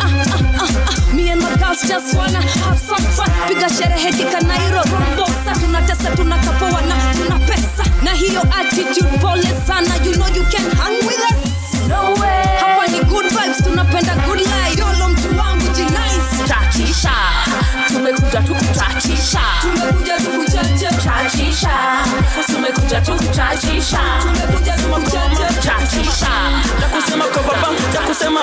Ah. 0.00 1.14
Me 1.14 1.30
and 1.30 1.42
my 1.42 1.54
girls 1.56 1.82
just 1.88 2.14
wanna 2.14 2.40
have 2.40 2.78
some 2.78 3.04
fun. 3.16 3.30
Piga 3.48 3.68
sherehe 3.68 4.12
kikanairo 4.12 4.82
rombosa 4.92 5.52
tunatesa 5.60 6.10
tunakapoa 6.16 6.80
na 6.80 7.14
tuna 7.14 7.38
pesa. 7.38 7.84
Na 8.02 8.12
hiyo 8.12 8.42
attitude 8.60 9.18
pole 9.18 9.48
sana. 9.66 9.94
You 10.04 10.12
know 10.12 10.28
you 10.28 10.44
can 10.44 10.70
hang 10.76 10.96
with 11.06 11.20
us. 11.30 11.88
No 11.88 12.14
way. 12.20 12.44
hapa 12.60 12.86
ni 12.86 13.00
good 13.04 13.26
vibes 13.28 13.62
tunapenda 13.64 14.14
good 14.14 14.38
life 14.38 14.59
Tumekuja 18.10 18.40
tu 18.42 18.54
kuchachisha, 18.54 19.40
tumekuja 19.62 20.16
tu 20.18 20.30
kuchacha 20.30 20.90
chachisha, 21.02 21.70
tumekuja 22.46 23.00
tu 23.00 23.12
kuchachisha, 23.12 24.00
tumekuja 24.22 24.72
tu 24.72 24.82
kuchacha 24.88 25.54
chachisha, 25.62 26.30
na 26.80 28.00
kusema. 28.08 28.40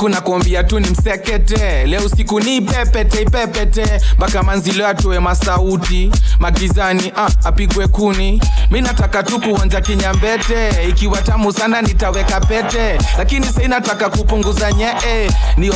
Siku 0.00 0.08
nakuambia 0.08 0.64
tu 0.64 0.80
ni 0.80 0.90
msekete. 0.90 1.86
Leo 1.86 2.08
siku 2.08 2.40
ni 2.40 2.56
ipepete 2.56 3.22
ipepete 3.22 4.00
mpaka 4.16 4.42
manzilo 4.42 4.86
atoe 4.88 5.20
masauti. 5.20 6.10
Magizani 6.38 7.12
ah, 7.16 7.28
apigwe 7.44 7.86
kuni. 7.86 8.42
Mi 8.70 8.80
nataka 8.80 9.22
tu 9.22 9.40
kuonja 9.40 9.80
kinyambete. 9.80 10.88
Ikiwa 10.88 11.22
tamu 11.22 11.52
sana 11.52 11.82
nitaweka 11.82 12.40
pete. 12.40 12.98
Lakini 13.18 13.46
sai 13.46 13.68
nataka 13.68 14.08
kupunguza 14.10 14.72
nyee. 14.72 15.30
Ni 15.56 15.70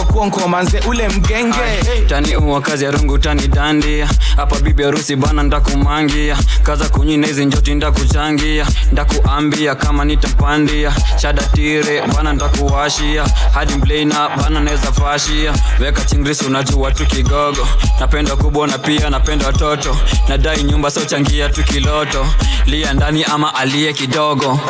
manze 0.48 0.78
ule 0.88 1.08
mgenge. 1.08 2.04
Tani 2.08 2.36
uwa 2.36 2.60
kazi 2.60 2.84
ya 2.84 2.90
rungu 2.90 3.18
tani 3.18 3.48
dandia 3.48 4.08
hapa 4.36 4.58
bibi 4.60 4.82
harusi 4.82 5.16
bana 5.16 5.42
ndakumangia. 5.42 6.36
Kaza 6.62 6.88
kunyina 6.88 7.26
hizi 7.26 7.44
njoti 7.44 7.74
ndakuchangia. 7.74 8.66
Ndakuambia 8.92 9.74
kama 9.74 10.04
nitampandia 10.04 10.92
chadatire 11.16 12.02
bana 12.16 12.32
ndakuwashia. 12.32 13.24
Hadi 13.54 13.74
mblena 13.74 14.13
bana 14.36 14.60
naweza 14.60 14.92
fashia. 14.92 15.52
Weka 15.80 16.04
chingrisi 16.04 16.44
unajua 16.44 16.90
tu 16.92 17.06
kigogo. 17.06 17.68
Napenda 18.00 18.36
kubwa 18.36 18.66
na 18.66 18.78
pia 18.78 19.10
napenda 19.10 19.46
watoto 19.46 19.96
nadai 20.28 20.62
nyumba 20.62 20.90
sochangia 20.90 21.48
tu 21.48 21.62
kiloto. 21.64 22.26
Lia 22.66 22.92
ndani 22.92 23.24
ama 23.24 23.54
aliye 23.54 23.92
kidogo. 23.92 24.60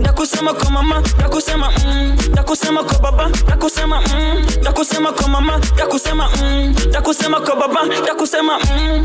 Ndakusema 0.00 0.54
kwa 0.54 0.70
mama 0.70 1.00
ndakusema 1.18 1.70
mm. 1.84 2.16
ndakusema 2.30 2.84
kwa 2.84 2.98
baba 2.98 3.28
ndakusema 3.28 4.00
mm. 4.00 4.46
ndakusema 4.60 5.12
kwa 5.12 5.28
mama 5.28 5.58
ndakusema 5.74 6.28
mm. 6.42 6.74
ndakusema 6.88 7.40
kwa 7.40 7.56
baba 7.56 7.84
ndakusema 8.02 8.58
mm. 8.58 9.04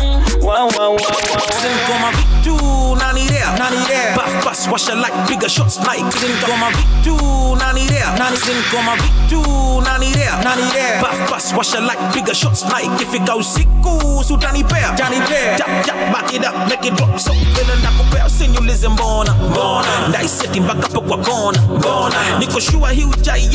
Wow, 0.41 0.67
wow, 0.73 0.97
wow, 0.97 0.97
wow. 0.97 1.37
Couldn't 1.53 2.01
my 2.01 2.09
Vic 2.17 2.25
too, 2.41 2.57
nanny 2.97 3.29
there. 3.29 3.45
nani 3.61 3.77
there. 3.85 4.17
Bath 4.17 4.43
bus, 4.43 4.67
wash 4.67 4.87
her 4.89 4.95
like 4.95 5.13
bigger 5.29 5.47
shots 5.47 5.77
like. 5.85 6.01
Couldn't 6.17 6.41
call 6.41 6.57
my 6.57 6.73
Vic 6.73 6.89
too, 7.05 7.55
nanny 7.61 7.85
there. 7.85 8.09
Nanny 8.17 8.37
couldn't 8.41 8.65
call 8.73 8.81
my 8.81 8.97
Vic 8.97 9.13
too, 9.29 9.45
nanny 9.85 10.09
there. 10.17 10.33
nani 10.41 10.65
there. 10.73 10.97
Bath 10.97 11.29
bus, 11.29 11.53
wash 11.53 11.73
her 11.73 11.81
like 11.81 12.01
bigger 12.13 12.33
shots 12.33 12.63
like. 12.65 12.89
If 12.99 13.13
it 13.13 13.25
goes 13.27 13.53
sick, 13.53 13.69
ooh, 13.85 14.23
so 14.25 14.35
Danny 14.35 14.63
Bear. 14.63 14.89
Danny 14.97 15.21
Bear. 15.29 15.57
Jab, 15.61 15.85
jab, 15.85 15.99
back 16.09 16.33
it 16.33 16.43
up, 16.43 16.57
make 16.67 16.83
it 16.89 16.97
drop. 16.97 17.19
So, 17.19 17.33
feeling 17.53 17.81
like 17.85 18.01
a 18.01 18.05
bear, 18.09 18.27
send 18.27 18.57
you 18.57 18.65
listen, 18.65 18.95
bona. 18.95 19.37
Bona. 19.53 20.09
Nice 20.09 20.41
setting 20.41 20.65
back 20.65 20.81
up 20.81 20.97
a 20.97 21.01
wakona. 21.05 21.61
Bona. 21.69 22.17
Niko 22.41 22.57
shua, 22.59 22.89
huge, 22.89 23.29
I. 23.29 23.45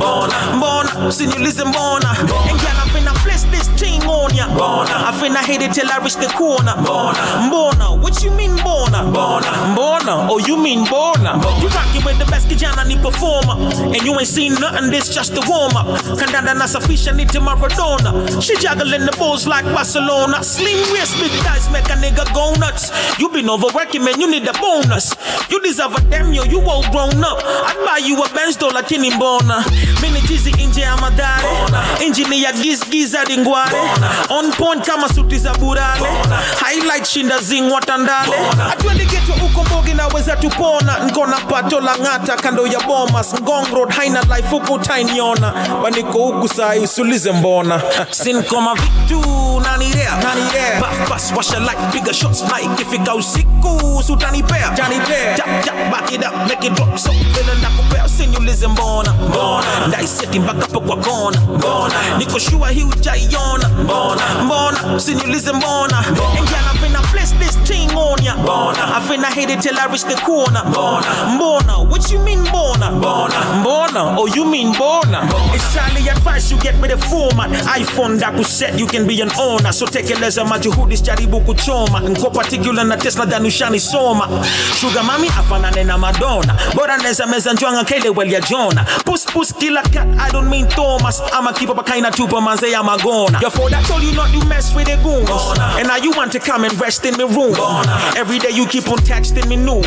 Bona. 0.00 0.40
Bona. 0.56 1.12
Send 1.12 1.34
you 1.34 1.44
listen, 1.44 1.70
bona. 1.70 2.08
Bona. 2.24 2.56
And 2.56 2.81
ya 4.58 5.08
I 5.08 5.12
finna 5.12 5.42
hit 5.44 5.62
it 5.62 5.72
till 5.72 5.88
I 5.90 5.98
reach 5.98 6.16
the 6.16 6.28
corner. 6.36 6.74
Bona. 6.76 7.48
Bona. 7.50 7.96
what 7.96 8.22
you 8.22 8.30
mean 8.30 8.56
Bona? 8.62 9.04
Bona. 9.10 9.74
Bona. 9.74 10.28
oh 10.30 10.38
you 10.38 10.56
mean 10.56 10.84
Bona? 10.88 11.38
you 11.60 11.68
rockin' 11.68 12.04
with 12.04 12.18
the 12.18 12.26
best 12.30 12.48
kijana 12.48 12.84
ni 12.86 12.96
performer. 12.96 13.56
And 13.94 14.02
you 14.02 14.18
ain't 14.18 14.28
seen 14.28 14.54
nothing 14.54 14.90
this 14.90 15.08
just 15.08 15.34
the 15.34 15.40
warm 15.48 15.76
up 15.76 15.86
kandanda 16.18 16.54
nasafisha 16.54 17.12
niti 17.12 17.38
Maradona. 17.38 18.12
She 18.42 18.56
juggling 18.56 19.06
the 19.06 19.14
balls 19.18 19.46
like 19.46 19.64
Barcelona. 19.64 20.42
Slim 20.44 20.78
waist 20.92 21.18
big 21.20 21.32
thighs 21.42 21.70
make 21.70 21.88
a 21.88 21.96
nigga 21.96 22.24
go 22.34 22.54
nuts. 22.60 22.90
You 23.18 23.28
been 23.30 23.48
overworking 23.48 24.04
man 24.04 24.20
you 24.20 24.30
need 24.30 24.46
a 24.46 24.52
bonus. 24.54 25.14
You 25.50 25.60
deserve 25.62 25.94
a 25.94 26.00
damn 26.10 26.32
yo 26.32 26.44
you 26.44 26.60
all 26.68 26.82
grown 26.90 27.22
up. 27.24 27.38
I'd 27.42 27.78
buy 27.86 27.98
you 28.04 28.22
a 28.22 28.28
Benz 28.34 28.56
though 28.56 28.70
lakini 28.72 29.10
mbona 29.10 29.64
mini 30.02 30.20
jizi 30.20 30.50
nje 30.52 30.80
ya 30.80 30.96
madhare 30.96 31.48
injini 32.06 32.42
ya 32.42 32.52
giz 32.52 32.84
giz 32.90 33.14
hadi 33.14 33.38
ngware 33.38 33.78
on 34.42 34.52
point 34.52 34.86
kama 34.86 35.08
suti 35.08 35.38
za 35.38 35.52
burale 35.54 36.08
highlight 36.64 37.06
shinda 37.06 37.38
zingwa 37.38 37.80
tandale 37.80 38.36
atwendi 38.72 39.06
uko 39.52 39.64
mbogi 39.64 39.94
naweza 39.94 40.36
tupona. 40.36 40.98
Nkona 40.98 41.36
pato 41.40 41.80
la 41.80 41.96
ng'ata 41.98 42.36
kando 42.36 42.66
ya 42.66 42.80
bomas. 42.80 43.34
Ngong 43.40 43.66
road 43.74 43.90
haina 43.92 44.20
life 44.22 44.48
huku 44.50 44.78
tainiona. 44.78 45.52
Waniko 45.82 46.18
huku 46.18 46.48
sai 46.48 46.78
usulize 46.80 47.32
mbona. 47.32 47.82
Sinkoma 48.10 48.74
vitu 48.74 49.20
nanirea 49.60 50.12
Buff, 50.78 51.08
bus, 51.08 51.32
washa 51.36 52.12
shots 52.12 52.42
like 52.42 52.82
ifika 52.82 53.14
usiku 53.14 54.02
sutanipea 54.06 54.70
tap 54.70 55.64
tap 55.64 55.90
back 55.90 56.12
it 56.12 56.24
up 56.24 56.34
make 56.48 56.66
it 56.66 56.74
drop. 56.74 56.96
So 56.98 57.10
vile 57.10 57.54
nakupea 57.62 58.04
usiniulize 58.04 58.66
mbona. 58.68 59.12
Mbona. 59.28 59.86
Ndaiseti 59.88 60.40
mpaka 60.40 60.66
po 60.66 60.80
kwa 60.80 60.96
kona. 60.96 61.40
Mbona. 61.40 61.94
Niko 62.18 62.38
shua 62.38 62.68
hii 62.70 62.82
ujaiona 62.84 63.68
mbona 63.68 64.22
mbona 64.44 64.94
usiniulize 64.96 65.52
mbona. 65.52 65.98
And 65.98 66.16
girl 66.16 66.68
I 66.72 66.76
finna 66.78 67.00
place 67.12 67.32
this 67.38 67.56
thing 67.68 67.90
on 67.96 68.22
ya. 68.24 68.34
Mbona. 68.36 68.96
I 68.96 69.00
finna 69.08 69.30
hit 69.34 69.50
it 69.50 69.60
till 69.60 69.78
I 69.78 69.86
reach 69.86 70.04
the 70.04 70.14
corner. 70.26 70.62
Mbona. 70.64 71.06
Mbona 71.34 71.78
what 71.90 72.10
you 72.12 72.18
mean 72.20 72.38
mbona? 72.40 72.90
Mbona. 72.90 73.40
Mbona 73.60 74.18
oh 74.18 74.26
you 74.26 74.44
mean 74.44 74.72
mbona. 74.74 75.28
It's 75.54 75.74
highly 75.76 76.08
advised 76.08 76.50
you 76.50 76.58
get 76.58 76.74
with 76.80 76.90
the 76.90 76.98
format. 76.98 77.50
iphone 77.80 78.18
that 78.20 78.36
you 78.36 78.44
set, 78.44 78.78
you 78.78 78.86
can 78.86 79.06
be 79.06 79.20
an 79.20 79.30
owner. 79.38 79.72
So 79.72 79.86
tekeleza 79.86 80.44
majuhudi 80.44 80.98
jaribu 80.98 81.40
kuchoma. 81.40 82.00
Nko 82.00 82.30
particular 82.30 82.84
na 82.84 82.96
tesla 82.96 83.26
danushani 83.26 83.80
soma. 83.80 84.28
Sugar 84.80 85.04
mami 85.04 85.28
afanane 85.28 85.84
na 85.84 85.98
madonna. 85.98 86.56
Bora 86.74 86.96
neza 86.96 87.26
meza 87.26 87.52
njwanga 87.52 87.84
kele 87.84 88.08
well 88.08 88.32
ya 88.32 88.40
jona 88.40 88.84
pus 89.04 89.24
pus 89.26 89.52
killer 89.54 89.82
cat 89.82 90.06
i 90.18 90.30
don't 90.32 90.48
mean 90.48 90.66
thomas. 90.68 91.20
I'ma 91.32 91.52
keep 91.52 91.68
up 91.70 91.78
a 91.78 91.82
kind 91.82 92.06
of 92.06 92.14
tupa 92.14 92.40
manze 92.40 92.70
ya 92.70 92.82
magona 92.82 93.40
your 93.40 93.50
father 93.50 93.80
told 93.86 94.02
you 94.02 94.12
not 94.22 94.40
to 94.40 94.46
mess 94.48 94.74
with 94.74 94.86
the 94.86 94.96
goons. 95.02 95.28
And 95.78 95.88
now 95.88 95.96
you 95.96 96.10
want 96.12 96.32
to 96.32 96.38
come 96.38 96.64
and 96.64 96.72
rest 96.80 97.04
in 97.04 97.14
the 97.14 97.26
room. 97.26 97.54
Every 98.16 98.38
day 98.38 98.50
you 98.50 98.66
keep 98.66 98.88
on 98.88 98.98
texting 98.98 99.48
me 99.48 99.56
news. 99.56 99.86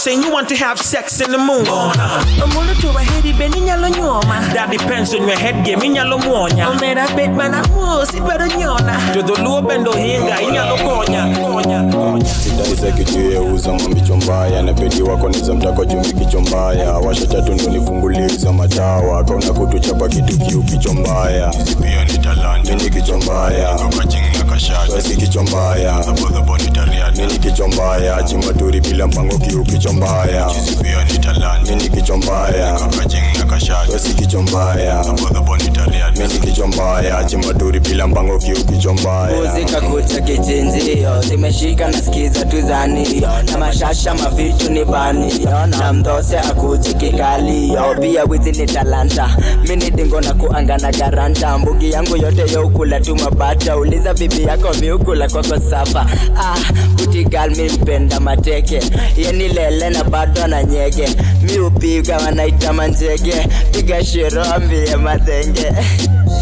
Saying 0.00 0.22
you 0.22 0.30
want 0.32 0.48
to 0.48 0.56
have 0.56 0.78
sex 0.80 1.20
in 1.20 1.30
the 1.30 1.38
moon. 1.38 1.64
Omuntu 1.66 2.74
tubaheri 2.80 3.32
beni 3.32 3.60
nyalo 3.60 3.88
nyoma. 3.88 4.40
That 4.54 4.70
depends 4.70 5.14
on 5.14 5.26
your 5.28 5.38
head 5.38 5.64
game 5.64 5.80
inyalo 5.80 6.18
muonya. 6.18 6.68
Omera 6.70 7.06
bet 7.16 7.30
mana 7.32 7.62
mos 7.68 8.10
idwaro 8.14 8.46
nyona. 8.46 8.96
Jodholuo 9.14 9.62
bendo 9.62 9.92
hinga 9.92 10.40
inyalo 10.40 10.76
konya 10.76 11.26
konya 11.38 11.84
sitaisa 12.24 12.90
kichuyeuza 12.92 13.72
mambicho 13.72 14.16
mbaya 14.16 14.62
napedi 14.62 15.02
wako 15.02 15.28
niza 15.28 15.54
mtako 15.54 15.84
chumbi 15.84 16.12
kicho 16.12 16.40
mbaya 16.40 16.92
washa 16.92 17.26
tatu 17.26 17.52
ndo 17.52 17.64
nifunguliza 17.70 18.52
matawa 18.52 19.24
kauna 19.24 19.52
kutuchapa 19.52 20.08
kitu 20.08 20.38
kiu 20.38 20.62
kicho 20.62 20.92
mbaya 20.94 21.50
pia 21.82 22.04
ni 22.04 22.18
talanta 22.18 22.74
mini 22.76 22.90
kicho 22.90 23.18
mbaya 23.18 23.55
basi 25.36 25.36
kicho 25.36 25.42
mbaya. 25.42 27.10
Mini 27.16 27.38
kicho 27.38 27.68
mbaya. 27.68 28.22
Chimbaturi 28.22 28.80
bila 28.80 29.06
mpango 29.06 29.38
kiu 29.38 29.64
kicho 29.64 29.92
mbaya. 29.92 30.50
Mini 31.68 31.88
kicho 34.16 34.42
mbaya. 34.42 35.04
Mbaya. 36.66 37.24
Bila 37.80 38.06
mpango 38.06 38.38
kiu 38.38 38.56
kicho 38.64 38.94
kucha 39.80 40.20
kichinjio 40.20 41.22
zimeshika 41.22 41.88
nasikiza 41.88 42.44
tuzanio 42.44 43.28
na 43.52 43.58
mashasha 43.58 44.14
mafichu 44.14 44.70
ni 44.70 44.84
banio. 44.84 45.66
Na 45.66 45.92
mdose 45.92 46.38
akuchi 46.38 46.94
kikalio. 46.94 47.94
Pia 48.00 48.24
wizi 48.24 48.52
ni 48.52 48.66
talanta. 48.66 49.36
Mini 49.68 49.90
dingo 49.90 50.20
na 50.20 50.34
kuangana 50.34 50.92
garanta 50.92 51.58
mbugi 51.58 51.90
yangu 51.90 52.16
yote 52.16 52.52
youkula 52.52 53.00
tu 53.00 53.16
mabata. 53.16 53.76
Uliza 53.76 54.14
bibi 54.14 54.42
yako 54.42 54.74
miukula 54.80 55.28
kwako 55.28 55.60
safa. 55.70 56.06
Ah, 56.38 56.56
kutigal 57.00 57.56
mi 57.56 57.62
mpenda 57.70 58.20
mateke. 58.20 58.80
Yenilele 59.16 59.90
na 59.90 60.04
bado 60.04 60.46
na 60.46 60.64
nyege. 60.64 61.08
Miupiga 61.42 62.16
wanaita 62.18 62.72
manjege 62.72 63.35
matenge 63.36 63.48
piga 63.72 64.04
shirombi 64.04 64.86
ya 64.90 64.98
matenge. 64.98 65.72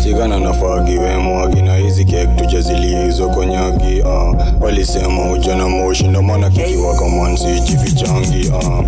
Sigana 0.03 0.39
nafagi 0.41 0.99
wemwagi 0.99 1.62
na 1.62 1.76
hizi 1.76 2.05
kek 2.05 2.37
tujazilie 2.37 3.05
hizo 3.05 3.28
konyagi 3.28 4.01
uh. 4.03 4.37
walisema 4.61 5.30
ujana 5.32 5.68
moshi 5.68 6.05
ndo 6.09 6.22
maana 6.22 6.51
kikiwa 6.51 6.95
kamansi 6.97 7.61
jivichangi 7.61 8.49
uh. 8.49 8.85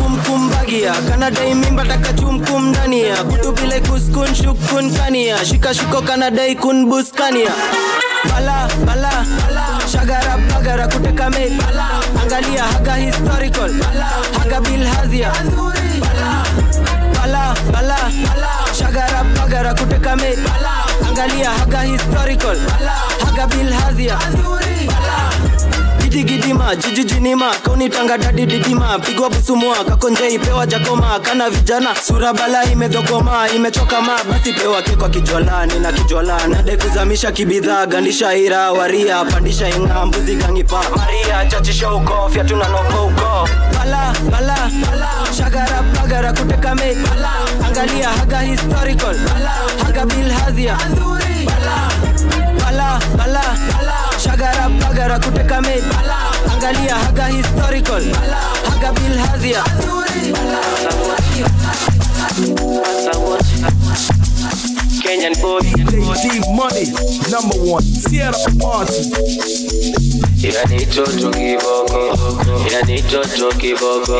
kumkumbagia 0.00 0.92
kanadai 1.08 1.54
mimba 1.54 1.84
takachumkum 1.84 2.68
ndania. 2.68 3.16
Kuskun 3.88 4.34
shukun 4.34 4.90
kania 4.94 5.36
kanadai 6.06 6.54
kun 6.56 6.86
buskania. 6.88 7.50
Bala 8.30 8.68
bala 8.86 9.26
shagara 9.92 10.38
bagara 10.54 10.86
me 11.50 11.58
angalia 12.22 12.64
haga 12.64 12.94
historical. 12.96 13.70
Haga 14.38 14.60
bilhazia 14.60 15.32
bala 16.00 16.44
bala 17.20 17.54
Bala, 17.72 17.98
Bala. 18.26 18.50
shagara 18.74 19.24
bagara 19.36 19.74
kuteka 19.74 20.16
me. 20.16 20.34
Angalia 21.08 21.50
haga 21.50 21.80
historical. 21.82 22.56
Haga 23.24 23.46
bilhazia 23.46 24.18
gidigidima 26.14 26.76
jijijinima 26.76 27.54
kaunitanga 27.64 28.18
dadi 28.18 28.46
didima. 28.46 28.98
Pigwa 28.98 29.30
busumua 29.30 29.84
kakonje 29.84 30.28
ipewa 30.28 30.66
jakoma. 30.66 31.20
Kana 31.22 31.50
vijana 31.50 31.94
sura 32.06 32.32
bala 32.32 32.64
imedhogoma 32.64 33.48
imechoka 33.56 34.00
ma. 34.00 34.16
Basi 34.30 34.52
pewa 34.52 34.82
kekwa 34.82 35.08
kijwalani 35.08 35.78
na 35.78 35.92
kijwalani 35.92 36.54
nade 36.54 36.76
kuzamisha 36.76 37.32
kibidhaa 37.32 37.86
gandisha 37.86 38.34
ira 38.34 38.72
waria 38.72 39.24
pandisha 39.24 39.68
inga 39.68 40.06
mbuzi 40.06 40.34
gangipa 40.36 40.82
maria 40.96 41.46
chachisha 41.46 41.92
uko 41.92 42.28
fyatuna 42.32 42.68
noko 42.68 43.06
uko. 43.06 43.48
Bala 43.78 44.14
bala 44.30 44.56
shagara 45.36 45.82
bagara 45.82 46.32
kuteka 46.32 46.74
me. 46.74 46.96
Angalia 47.66 48.08
haga 48.08 48.38
historical. 48.40 49.16
Haga 49.86 50.06
bilhazia. 50.06 50.78
Bala 52.60 53.00
bala 53.16 53.56
shagara 54.24 54.68
bagara 54.80 55.18
kuteka 55.18 55.60
me 55.62 55.74
angalia 56.52 56.94
haga 56.94 57.26
historical. 57.26 58.04
Haga 58.70 58.92
bilhazia 58.92 59.64
Kenyan 65.02 65.34
boy. 65.42 65.60
D 65.60 66.40
Money, 66.56 66.86
number 67.30 67.58
one. 67.60 67.84
Tear 68.08 68.28
up 68.30 68.40
the 68.40 68.56
party. 68.58 69.04
Yani 70.44 70.86
toto 70.86 71.30
kiboko, 71.30 72.00
yani 72.72 73.02
toto 73.10 73.48
kiboko, 73.58 74.16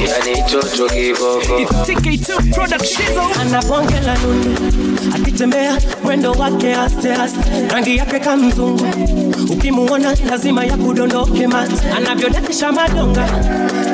yani 0.00 0.34
toto 0.50 0.86
kiboko. 0.88 1.56
TK2 1.86 2.54
Production 2.54 3.18
oh. 3.18 3.40
ana 3.40 3.62
bonge 3.62 4.00
la 4.00 4.14
nundu 4.14 4.50
akitembea 5.14 5.78
mwendo 6.04 6.32
wake 6.32 6.74
aste 6.74 7.12
aste. 7.12 7.68
Rangi 7.72 7.96
yake 7.96 8.18
kamzungu 8.20 8.86
ukimuona 9.52 10.14
lazima 10.30 10.64
ya 10.64 10.76
kudondoke 10.76 11.46
mate 11.46 11.90
anavyodakisha 11.96 12.72
madonga. 12.72 13.26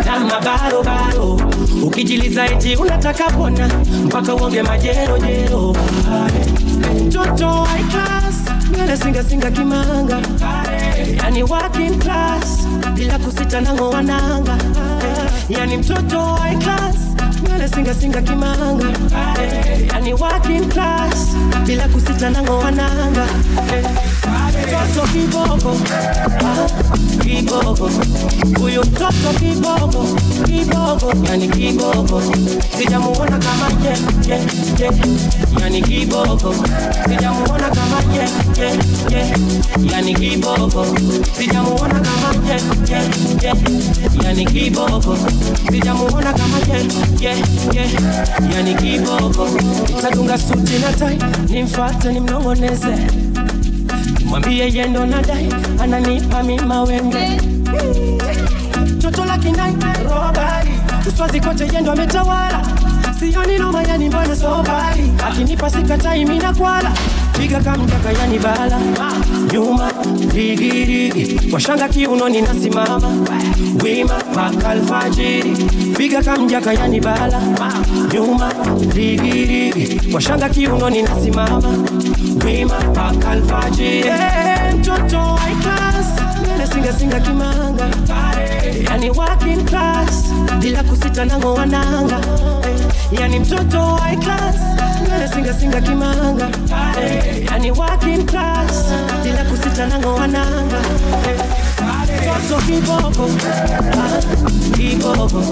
Na 0.07 0.21
mabarobaro 0.21 1.41
ukijiliza 1.85 2.47
eti 2.47 2.77
unataka 2.77 3.25
pona 3.25 3.69
mpaka 4.05 4.35
uonge 4.35 4.63
majerojero 4.63 5.77
mtoto 7.07 7.47
high 7.49 7.85
class. 7.85 8.35
Nywele 8.77 8.97
singasinga 8.97 9.51
kimanga. 9.51 10.21
Yani 11.17 11.43
working 11.43 11.99
class. 11.99 12.67
Bila 12.95 13.19
kusita 13.19 13.61
nango 13.61 13.95
yani 15.49 15.77
mtoto 15.77 16.21
high 16.21 16.57
class 16.59 16.97
nywele 17.43 17.69
singasinga 17.69 18.23
kimanga. 18.23 18.87
Yani 19.93 20.15
working 20.15 20.69
class. 20.69 21.37
Bila 21.67 21.89
kusita 21.89 22.31
nango 22.31 22.59
wananga 22.59 23.27
mtoto 24.71 25.07
kiboko 25.13 25.77
ah, 26.45 26.67
kiboko 27.25 27.91
huyu 28.61 28.81
mtoto 28.81 29.39
kiboko 29.39 30.05
kiboko 30.47 31.13
yani 31.27 31.49
kiboko 31.49 32.23
sijamuona 32.79 33.39
kama 33.39 33.69
ye, 33.85 33.97
ye, 34.29 34.41
ye. 34.81 34.91
yani 35.61 35.83
kiboko 35.83 36.55
sijamuona 37.09 37.71
kama 37.71 38.15
ye, 38.15 38.29
ye, 38.59 38.71
ye. 39.11 39.35
yani 39.93 40.15
kiboko 40.15 40.87
sijamuona 41.39 42.01
kama 42.01 42.49
ye, 42.49 42.57
ye, 42.91 43.03
ye. 43.43 43.55
yani 44.25 44.47
kiboko 44.47 45.17
sijamuona 45.71 46.33
kama 46.33 46.59
ye, 46.59 46.79
ye, 47.21 47.37
ye. 47.75 47.91
yani 48.55 48.75
kiboko 48.75 49.49
nitadunga 49.89 50.39
suti 50.39 50.79
na 50.79 50.93
tai 50.93 51.19
nimfuate 51.49 52.13
nimnongoneze 52.13 53.30
mwambie 54.31 54.71
yendo 54.75 55.07
nadai 55.07 55.49
ananipa 55.83 56.43
mima 56.43 56.83
wenge 56.83 57.41
toto 59.03 59.25
la 59.25 59.39
kinai 59.39 59.75
robari. 60.05 60.71
Uswazi 61.09 61.41
kote 61.41 61.67
yendo 61.75 61.93
ametawala. 61.93 62.63
Sioni 63.19 63.59
noma 63.59 63.83
yani 63.83 64.09
mbona 64.09 64.37
so 64.37 64.63
mbali 64.63 65.13
akinipa 65.27 65.71
sikatai 65.71 66.25
mina 66.25 66.53
kwala 66.55 66.93
piga 67.39 67.61
kamjaka 67.61 68.13
yani 68.13 68.39
bala. 68.39 68.79
Nyuma 69.53 69.91
rigirigi 70.35 71.51
washanga 71.53 71.89
kiunoni 71.89 72.41
nasimama. 72.43 73.13
Wima 73.85 74.15
mpaka 74.33 74.69
alfajiri 74.71 75.53
piga 75.99 76.23
kamjaka 76.23 76.73
yani 76.73 77.01
bala. 77.01 77.41
Nyuma 78.15 78.53
rigirigi 78.95 80.15
washanga 80.15 80.49
kiunoni 80.49 81.03
nasimama. 81.03 81.69
Wima 82.45 82.81
mpaka 82.91 83.31
alfajiri 83.31 84.03
hey, 84.03 84.11
eh, 84.11 84.75
mtoto 84.79 85.19
high 85.21 85.57
class 85.63 86.07
mbele 86.45 86.67
singa 86.67 86.93
singa 86.93 87.21
kimanga. 87.21 87.91
Yani 88.91 89.11
working 89.11 89.65
class 89.65 90.25
bila 90.61 90.83
kusita 90.83 91.25
nango 91.25 91.55
wananga 91.55 92.21
yani 93.13 93.41
mtoto 93.41 93.97
high 93.97 94.17
class 94.19 94.57
mbele 95.07 95.29
singa 95.29 95.55
singa 95.55 95.81
kimanga. 95.81 96.49
Yani 97.51 97.71
working 97.71 98.27
class 98.27 98.85
bila 99.25 99.45
kusita 99.45 99.87
nango 99.87 100.15
wananga 100.15 100.81
mtoto 102.21 102.57
kiboko 102.67 103.31
ah, 103.99 104.21
kiboko 104.77 105.43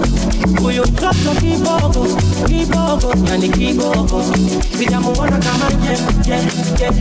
huyo 0.61 0.83
mtoto 0.83 1.31
kiboko 1.39 2.07
kiboko 2.47 3.13
yani 3.29 3.49
kiboko 3.49 4.23
sijamuona 4.77 5.37
kama 5.37 5.65
ye, 5.85 5.91
ye, 6.27 6.37
ye. 6.79 6.91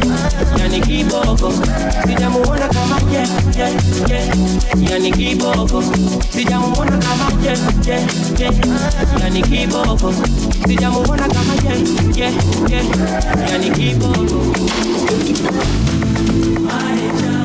yani 0.58 0.80
kiboko 0.80 1.52
sijamuona 2.06 2.68
kama 2.68 3.00
ye, 3.12 3.20
ye, 3.58 3.68
ye. 4.10 4.32
yani 4.90 5.12
kiboko 5.12 5.82
sijamuona 6.32 6.98
kama 6.98 7.42
ye, 7.42 7.54
ye, 7.86 8.00
ye. 8.38 8.50
yani 9.20 9.42
kiboko 9.42 10.14
sijamuona 10.66 11.28
kama 11.28 11.54
ye, 11.64 11.74
ye, 12.16 12.32
ye. 12.70 12.82
yani 13.52 13.70
kiboko 13.70 14.40
akileo 16.68 17.37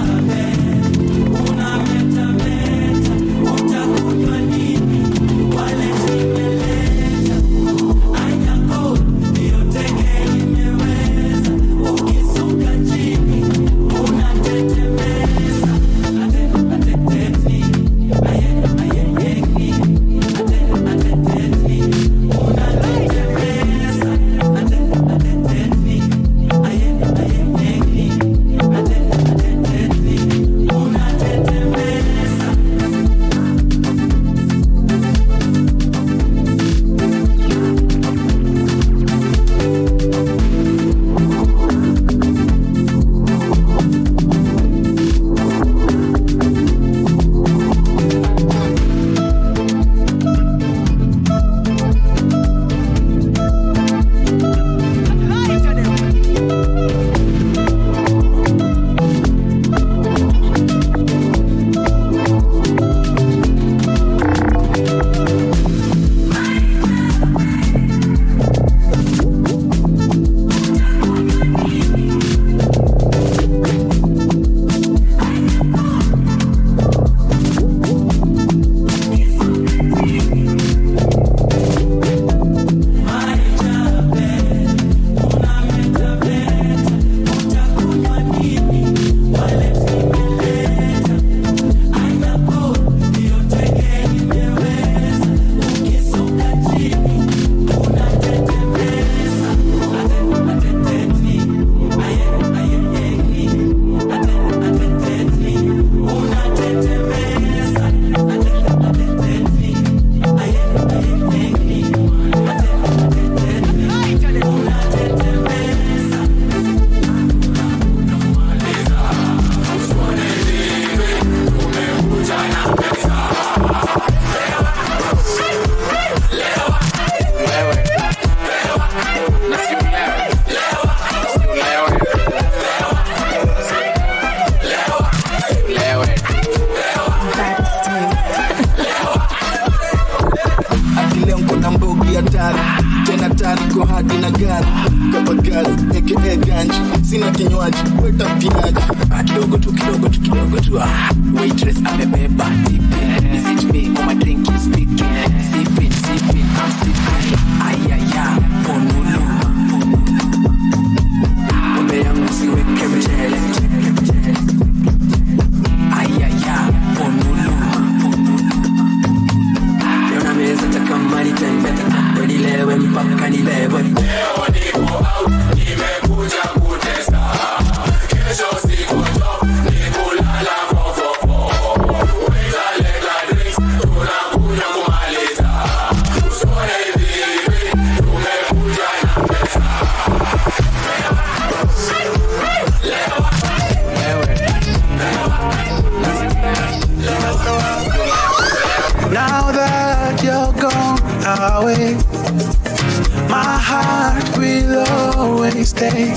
always 205.44 205.70
stay. 205.70 206.14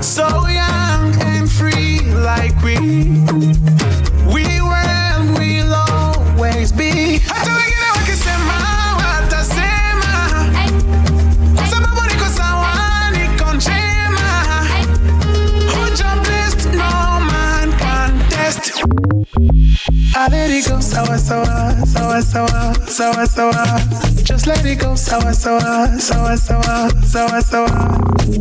So 0.00 0.26
young 0.46 1.14
and 1.22 1.50
free, 1.50 2.00
like 2.00 2.54
we 2.62 2.76
it 20.54 20.68
go, 20.68 20.80
sour, 20.80 21.18
sour, 21.18 21.44
sour, 21.86 22.20
sour, 22.20 22.74
sour, 22.86 23.26
sour. 23.26 23.52
Just 24.22 24.46
let 24.46 24.64
it 24.64 24.78
go, 24.78 24.94
sour, 24.94 25.32
sour, 25.32 25.60
sour, 25.98 26.36
sour, 26.36 26.90
sour, 27.02 27.40
sour. 27.40 27.68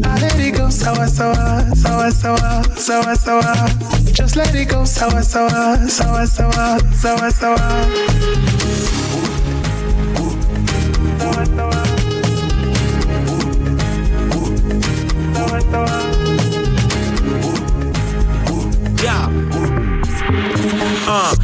I 0.03 0.19
let 0.21 0.39
it 0.39 0.55
go, 0.55 0.69
sour, 0.69 1.07
sour, 1.07 1.35
sour, 1.75 2.11
sour, 2.11 2.63
sour, 2.77 3.15
sour. 3.15 3.43
Just 4.11 4.35
let 4.35 4.53
it 4.53 4.69
go, 4.69 4.85
sour, 4.85 5.21
sour, 5.21 5.49
sour, 5.89 6.25
sour, 6.27 6.79
sour, 6.93 7.31
sour. 7.31 8.82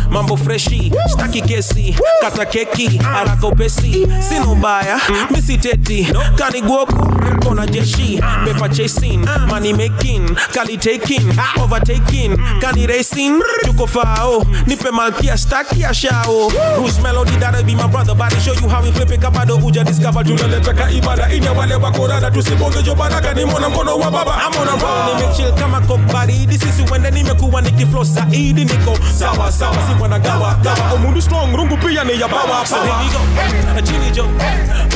Mambo 0.10 0.38
freshi 0.38 0.92
staki 1.08 1.42
kesi 1.42 1.96
kata 2.22 2.46
keki 2.46 2.98
haraka 2.98 3.48
upesi 3.48 4.08
sina 4.30 4.48
ubaya 4.48 5.00
misiteti 5.32 6.08
mm. 6.14 6.36
kaniguoku 6.36 7.09
kona 7.38 7.66
jeshi 7.68 8.20
pepa 8.46 8.70
chasing 8.70 9.26
money 9.48 9.74
making 9.74 10.26
kali 10.54 10.78
taking 10.78 11.30
overtaking 11.60 12.38
kani 12.62 12.88
racing. 12.88 13.42
Tuko 13.66 13.88
fao 13.88 14.32
oh. 14.40 14.46
nipe 14.68 14.92
malkia 14.92 15.38
staki 15.38 15.82
ya 15.82 15.94
shao. 15.94 16.50
Bruce 16.78 17.02
Melody 17.02 17.36
that'll 17.38 17.64
be 17.64 17.76
my 17.76 17.88
brother 17.88 18.14
I 18.20 18.30
show 18.40 18.54
you 18.54 18.68
how 18.70 18.82
we 18.82 18.92
flip 18.92 19.12
it 19.12 19.20
kabado 19.22 19.58
uja 19.58 19.84
discover 19.84 20.24
tunaleta 20.24 20.74
ka 20.74 20.90
ibada 20.92 21.34
inya 21.34 21.52
wale 21.54 21.76
wakorada 21.76 22.32
tusibonge 22.32 22.84
jo 22.84 22.96
baraka 22.96 23.34
ni 23.34 23.46
mkono 23.46 23.98
wa 23.98 24.12
baba 24.12 24.32
I'm 24.38 24.54
on 24.62 24.68
a 24.68 24.72
roll 24.78 25.16
nimechill 25.20 25.52
kama 25.60 25.82
coke 25.82 26.14
baridi 26.14 26.60
sisi 26.60 26.84
wende 26.92 27.12
nimekuwa 27.12 27.62
nikiflow 27.62 28.04
zaidi 28.04 28.66
niko 28.66 28.98
sawa 29.20 29.52
sawa 29.52 29.76
si 29.76 29.94
mwana 29.98 30.20
gawa 30.20 30.56
gawa. 30.64 30.92
Oh, 30.92 30.96
Omundu 30.96 31.22
strong 31.22 31.56
rungu 31.56 31.78
pia 31.78 32.04
ni 32.04 32.20
ya 32.22 32.28
bawa 32.28 32.66
so 32.66 32.76
here 32.76 32.94
we 33.04 33.10
go. 33.12 33.82
Chini 33.82 34.12
jo 34.12 34.26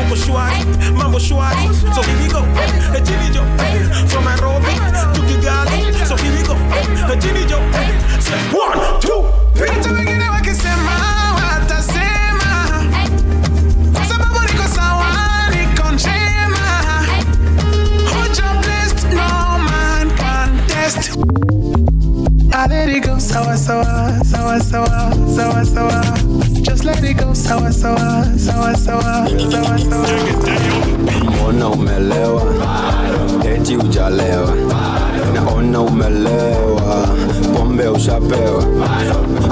uko 0.06 0.16
shwari 0.16 0.66
mambo 0.98 1.20
shwari 1.20 1.70
so 1.96 2.02
here 2.02 2.23
we 2.24 2.30
go 2.30 2.42
chini 3.04 3.30
jo 3.34 3.44
from 4.08 4.24
Nairobi 4.26 4.74
to 5.14 5.22
Kigali. 5.28 5.94
So 6.08 6.16
here 6.16 6.36
we 6.36 6.44
go. 6.48 6.56
Chini 7.20 7.46
jo 7.46 7.60
say 8.20 8.40
one 8.52 8.80
two 9.02 9.26
three. 9.56 9.70
Hata 9.70 9.92
wengine 9.92 10.30
wakisema 10.30 10.92
watasema, 11.36 12.84
kwa 13.94 14.06
sababu 14.06 14.40
niko 14.40 14.68
sawa, 14.76 15.06
niko 15.50 15.92
njema. 15.92 17.06
Hoja 18.14 18.54
blessed, 18.62 19.14
no 19.14 19.60
man 19.60 20.12
can 20.18 20.68
test. 20.68 21.12
I 22.56 22.68
let 22.68 22.88
it 22.90 23.04
go, 23.04 23.18
sour, 23.18 23.56
sour, 23.58 23.84
sour, 24.24 24.60
sour, 24.60 25.12
sour, 25.36 25.66
sour. 25.66 26.02
Just 26.62 26.84
let 26.86 27.04
it 27.04 27.18
go, 27.18 27.34
sour, 27.34 27.72
sour, 27.72 27.98
sour, 28.38 28.76
sour, 28.76 29.02
sour, 29.52 29.78
sour. 29.78 30.08
mbona 31.34 31.68
umelewa 31.70 32.42
eti 33.56 33.78
ujalewa 33.78 34.56
naona 35.34 35.82
umelewa 35.82 37.08
pombe 37.58 37.88
ushapewa 37.88 38.64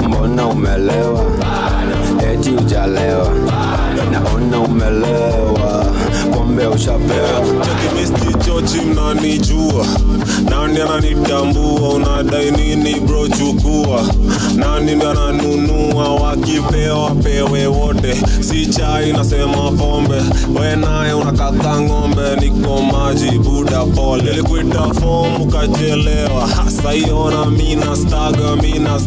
mbona 0.08 0.46
umelewa 0.46 1.24
eti 2.32 2.50
ujalewa 2.50 3.28
naona 4.12 4.58
umelewa 4.60 5.84
pombe 6.34 6.66
ushapewa 6.66 7.40
chochi 8.52 8.80
mnanijua 8.80 9.86
nani 10.50 10.80
ananitambua? 10.80 11.88
Unadai 11.88 12.50
nini 12.50 13.00
bro? 13.00 13.28
Nani 14.56 14.94
ndo 14.94 15.10
ananunua? 15.10 16.08
Wakipewa 16.14 17.10
pewe 17.10 17.66
wote. 17.66 18.16
Si 18.40 18.66
chai 18.66 19.12
nasema 19.12 19.70
pombe. 19.70 20.14
We 20.60 20.76
naye 20.76 21.12
unakaka 21.12 21.80
ng'ombe 21.80 22.36
niko 22.40 22.82
maji 22.82 23.38
buda 23.38 23.84
pole. 23.84 24.22
Nilikuita 24.22 24.94
fomu 25.00 25.42
ukachelewa 25.44 26.48
hasa 26.48 26.94
iona 26.94 27.46
mina 27.46 27.96
staga 27.96 28.56
mina 28.62 29.00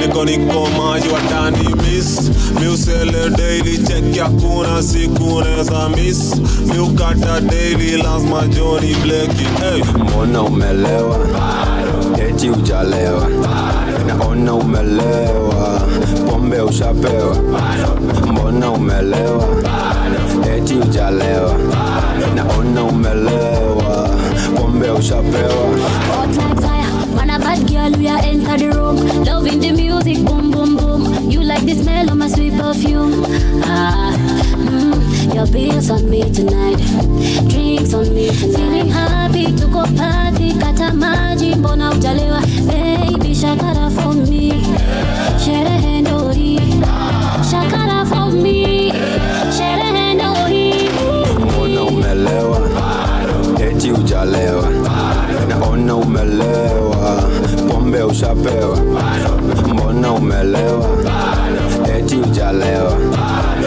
niko 0.00 0.24
niko 0.24 0.68
maji 0.78 1.08
watani 1.08 1.68
miss. 1.74 2.30
Miusele 2.60 3.30
daily 3.36 3.78
hakuna 4.18 4.82
siku 4.82 5.42
neza 5.42 5.88
miss 5.88 6.34
miukata 6.96 7.40
daily 7.40 7.96
lazima 7.96 8.46
joni 8.48 8.94
bleki 8.94 9.44
hey. 9.44 9.82
mbona 10.02 10.42
umelewa 10.42 11.18
eti 12.28 12.50
ujalewa 12.50 13.28
naona 14.06 14.54
umelewa 14.54 15.80
pombe 16.30 16.60
ushapewa 16.60 17.36
mbona 18.32 18.70
umelewa 18.70 19.44
eti 20.56 20.74
ujalewa 20.74 21.54
naona 22.34 22.84
umelewa 22.84 24.08
pombe 24.56 24.90
ushapewa 24.90 25.66
Hot 26.16 26.36
like 26.36 26.60
fire, 26.60 27.16
man 27.16 27.30
a 27.30 27.38
bad 27.38 27.66
girl, 27.68 27.92
we 27.98 28.08
are 28.08 28.22
enter 28.24 28.56
the 28.58 28.70
room. 28.70 28.96
Loving 29.24 29.60
the 29.60 29.72
music, 29.72 30.24
boom 30.24 30.50
boom 30.50 30.76
boom. 30.76 31.30
You 31.30 31.42
like 31.42 31.64
the 31.66 31.74
smell 31.74 32.08
of 32.10 32.16
my 32.16 32.28
sweet 32.28 32.54
perfume. 32.54 33.24
Ah, 33.64 34.15
your 35.34 35.46
bills 35.46 35.90
on 35.90 36.08
me 36.08 36.22
tonight, 36.32 36.78
drinks 37.48 37.94
on 37.94 38.12
me 38.14 38.28
tonight. 38.28 38.56
Feeling 38.56 38.88
happy 38.88 39.46
to 39.56 39.66
go 39.66 39.84
party, 39.96 40.52
kata 40.58 40.92
maji, 40.94 41.54
mbona 41.54 41.90
ujalewa? 41.92 42.40
Baby, 42.66 43.34
shakara 43.34 43.90
for 43.90 44.14
me, 44.14 44.52
sherehe 45.44 46.00
ndo. 46.00 46.16
Shakara 47.50 48.04
for 48.06 48.32
me, 48.32 48.92
sherehe 49.56 50.14
ndo 50.14 50.34
hii. 50.48 50.88
mbona 51.44 51.82
umelewa. 51.82 52.60
Eti 53.70 53.92
ujalewa. 53.92 54.68
Naona 55.48 55.96
umelewa. 55.96 57.22
Pombe 57.70 58.02
ushapewa. 58.02 58.78
Mbona 59.74 60.12
umelewa 60.12 60.88
eti 62.06 62.16
ujalewa 62.16 62.96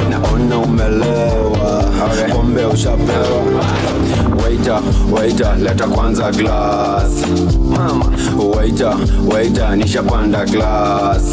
naona 0.09 0.57
umelewa. 0.57 1.83
Pombe 2.31 2.65
ushapewa 2.65 3.43
waita 4.59 4.81
waita 5.11 5.55
leta 5.55 5.87
kwanza 5.87 6.31
glass. 6.31 7.23
Mama 7.69 8.05
waita 8.55 8.97
waita 9.33 9.75
nishapanda 9.75 10.45
glass. 10.45 11.23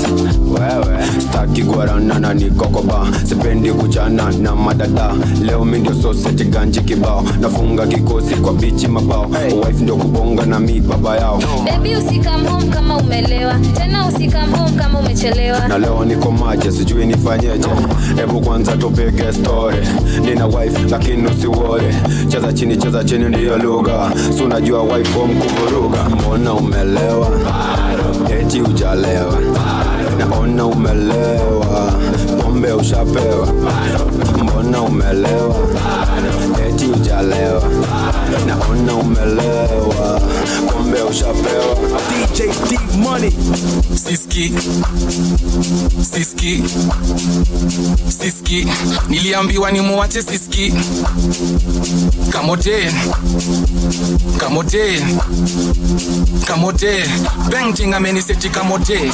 Wewe 0.49 1.03
staki 1.20 1.62
guaranana 1.62 2.35
nikokoba. 2.35 3.07
Sipendi 3.24 3.72
kuchana 3.72 4.31
na 4.31 4.57
madada. 4.57 5.14
Leo 5.43 5.64
mi 5.64 5.79
ndio 5.79 6.45
ganji 6.45 6.81
kibao. 6.81 7.24
Nafunga 7.41 7.87
kikosi 7.87 8.35
kwa 8.35 8.53
bichi 8.53 8.89
mabao. 8.89 9.27
Wife 9.66 9.83
ndio 9.83 9.97
kubonga 9.97 10.47
na 10.47 10.61
mi 10.61 10.81
baba 10.81 11.16
yao. 11.16 11.43
Baby 11.64 11.97
usikam 11.97 12.47
home 12.47 12.66
kama 12.66 12.97
umelewa. 12.97 13.55
Tena 13.77 14.07
usikam 14.07 14.53
home 14.55 14.70
kama 14.79 14.99
umechelewa. 14.99 15.68
Na 15.68 15.79
leo 15.79 16.05
niko 16.05 16.31
maje 16.31 16.70
sijui 16.70 17.07
nifanyeje. 17.07 17.68
Hebu 18.16 18.41
kwanza 18.41 18.77
tupige 18.77 19.33
story. 19.33 19.77
Nina 20.24 20.47
wife 20.47 20.81
lakini 20.91 21.27
usiwore. 21.27 21.95
Cheza 22.29 22.53
chini 22.53 22.77
cheza 22.77 23.05
chini 23.05 23.16
ndiyo 23.25 23.59
lugha. 23.59 24.12
Si 24.37 24.43
unajua 24.43 24.83
wife 24.83 25.19
wa 25.19 25.27
mkuvuruga? 25.27 25.99
Mbona 26.05 26.55
umelewa? 26.55 27.29
Eti 28.41 28.61
ujalewa 28.61 29.39
naona 30.19 30.67
umelewa. 30.67 31.93
Pombe 32.43 32.73
ushapewa. 32.73 33.49
Mbona 34.43 34.83
umelewa? 34.83 35.55
Eti 36.69 36.85
ujalewa 36.87 37.62
naona 38.47 38.95
umelewa 38.95 40.21
meu 40.87 41.12
chapéu. 41.12 41.76
DJ 42.11 42.53
Steve 42.53 42.97
Money. 42.97 43.32
Siski, 43.97 44.53
siski, 46.12 46.62
siski, 48.09 48.66
niliambiwa 49.09 49.70
ni 49.72 49.80
muwache 49.80 50.22
siski. 50.22 50.74
Kamote, 52.30 52.93
kamote, 54.39 55.03
kamote, 56.47 57.05
Benting 57.51 57.95
ameniseti 57.95 58.49
kamote. 58.49 59.12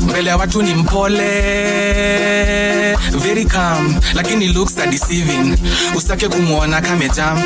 Mbele 0.00 0.30
ya 0.30 0.36
watu 0.36 0.62
ni 0.62 0.74
mpole, 0.74 1.28
very 3.18 3.44
calm, 3.44 3.94
lakini 4.14 4.48
looks 4.48 4.78
are 4.78 4.90
deceiving. 4.90 5.56
Usake 5.96 6.28
kumwona 6.28 6.80
kamejam. 6.80 7.38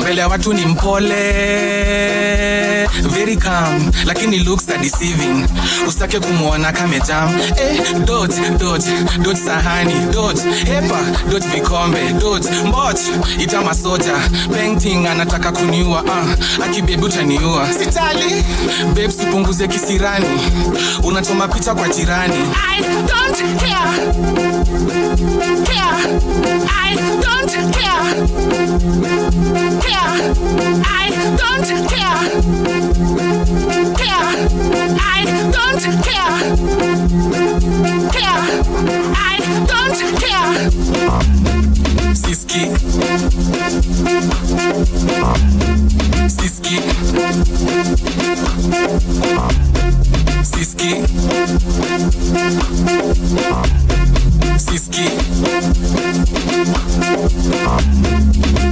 Mbele 0.00 0.20
ya 0.20 0.28
watu 0.28 0.52
ni 0.52 0.66
mpole 0.66 1.83
eh, 1.84 2.88
very 3.02 3.36
calm 3.36 3.90
lakini 4.04 4.38
looks 4.38 4.68
are 4.70 4.78
deceiving. 4.78 5.46
Usitake 5.88 6.20
kumwona 6.20 6.72
kamejam 6.72 7.28
eh, 7.56 7.80
dodge 8.06 8.34
dodge 8.58 8.86
dodge 9.22 9.40
sahani 9.40 9.94
dodge. 10.12 10.40
Hepa 10.64 11.00
dodge 11.30 11.46
vikombe 11.48 12.12
dodge. 12.20 12.48
Mboch 12.64 13.00
ita 13.38 13.62
masoja. 13.62 14.14
Painting 14.56 15.06
anataka 15.06 15.52
kuniua 15.52 16.04
ah. 16.08 16.22
uh, 16.58 16.64
akibebi 16.64 17.04
utaniua. 17.04 17.68
Sitali. 17.72 18.44
Babes 18.94 19.16
upunguze 19.28 19.68
kisirani. 19.68 20.26
Unachoma 21.02 21.48
picha 21.48 21.74
kwa 21.74 21.88
jirani. 21.88 22.34
I 22.34 22.82
don't 22.82 23.58
care. 23.60 24.14
care. 25.64 25.96
I 26.68 26.96
don't 27.22 27.52
care. 27.72 28.14
care. 29.80 30.14
I 30.86 31.10
don't 31.36 31.73
care. 31.88 32.22
Care. 34.00 34.28
I 35.00 35.24
don't 35.56 35.84
care. 36.06 36.36
Care. 38.16 38.42
I 39.16 39.36
don't 39.70 40.00
care. 40.22 40.52
Siski. 42.14 42.62
Siski. 46.28 46.76
Siski. 50.42 50.92
Siski. 54.58 55.08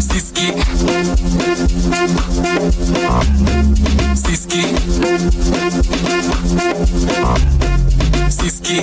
Siski. 0.01 0.53
Siski. 4.15 4.63
Siski. 8.31 8.83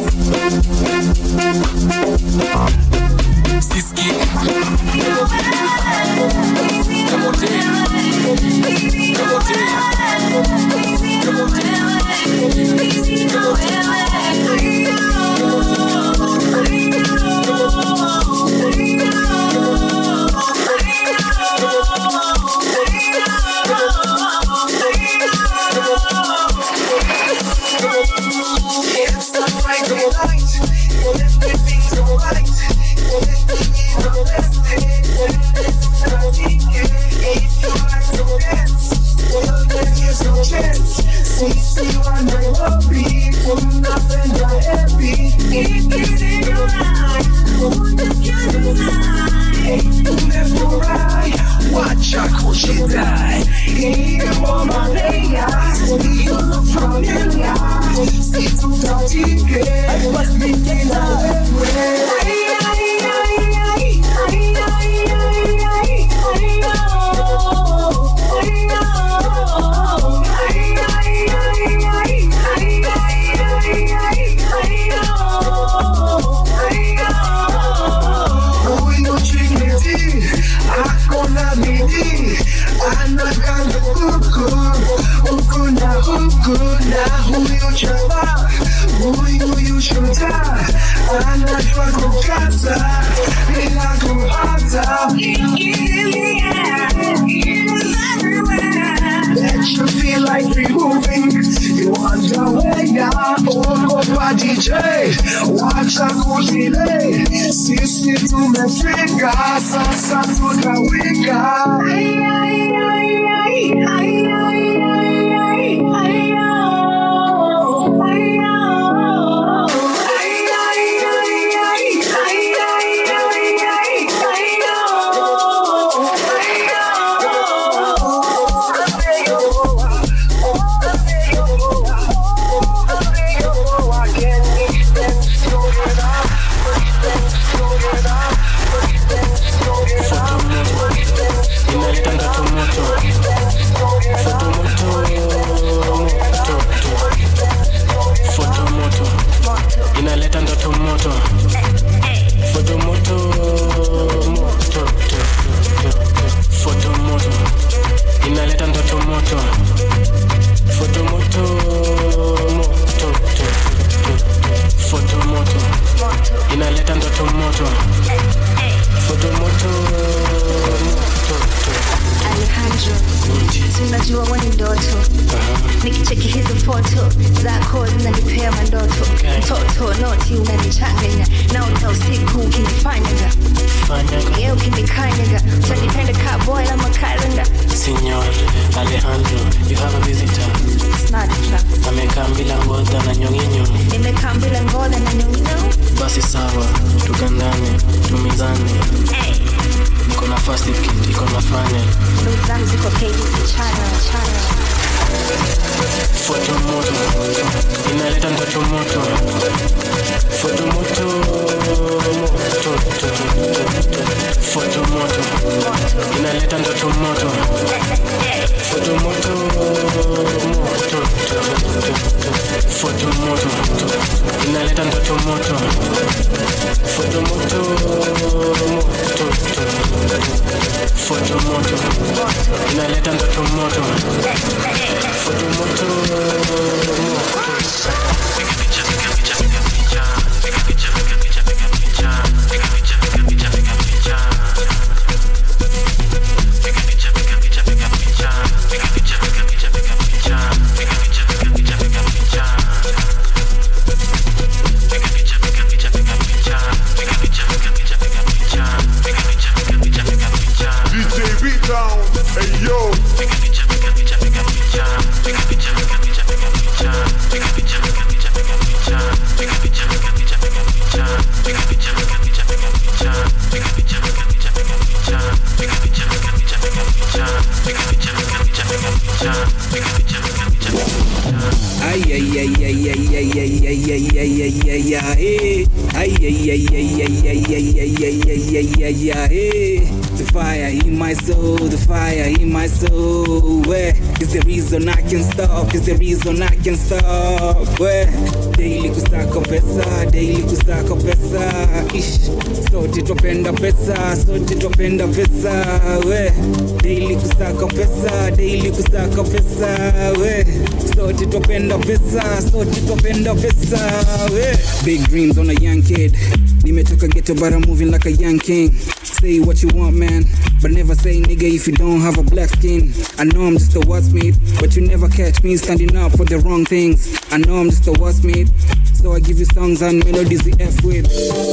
But 317.39 317.53
I'm 317.53 317.61
moving 317.61 317.91
like 317.91 318.05
a 318.05 318.11
young 318.11 318.39
king. 318.39 318.73
Say 318.73 319.39
what 319.39 319.63
you 319.63 319.69
want, 319.73 319.95
man, 319.95 320.25
but 320.61 320.71
never 320.71 320.95
say 320.95 321.21
nigga 321.21 321.43
if 321.43 321.67
you 321.67 321.73
don't 321.73 322.01
have 322.01 322.17
a 322.17 322.23
black 322.23 322.49
skin. 322.49 322.93
I 323.17 323.23
know 323.25 323.45
I'm 323.45 323.57
just 323.57 323.75
a 323.75 323.79
what's 323.81 324.09
mate, 324.11 324.35
but 324.59 324.75
you 324.75 324.81
never 324.87 325.07
catch 325.09 325.43
me 325.43 325.57
standing 325.57 325.95
up 325.95 326.11
for 326.13 326.25
the 326.25 326.39
wrong 326.39 326.65
things. 326.65 327.17
I 327.31 327.37
know 327.37 327.57
I'm 327.57 327.69
just 327.69 327.87
a 327.87 327.91
what's 327.93 328.23
mate. 328.23 328.49
So 328.93 329.13
I 329.13 329.21
give 329.21 329.39
you 329.39 329.45
songs 329.45 329.81
and 329.81 330.03
melodies 330.03 330.43
the 330.43 330.51
F 330.59 330.83
with 330.83 331.07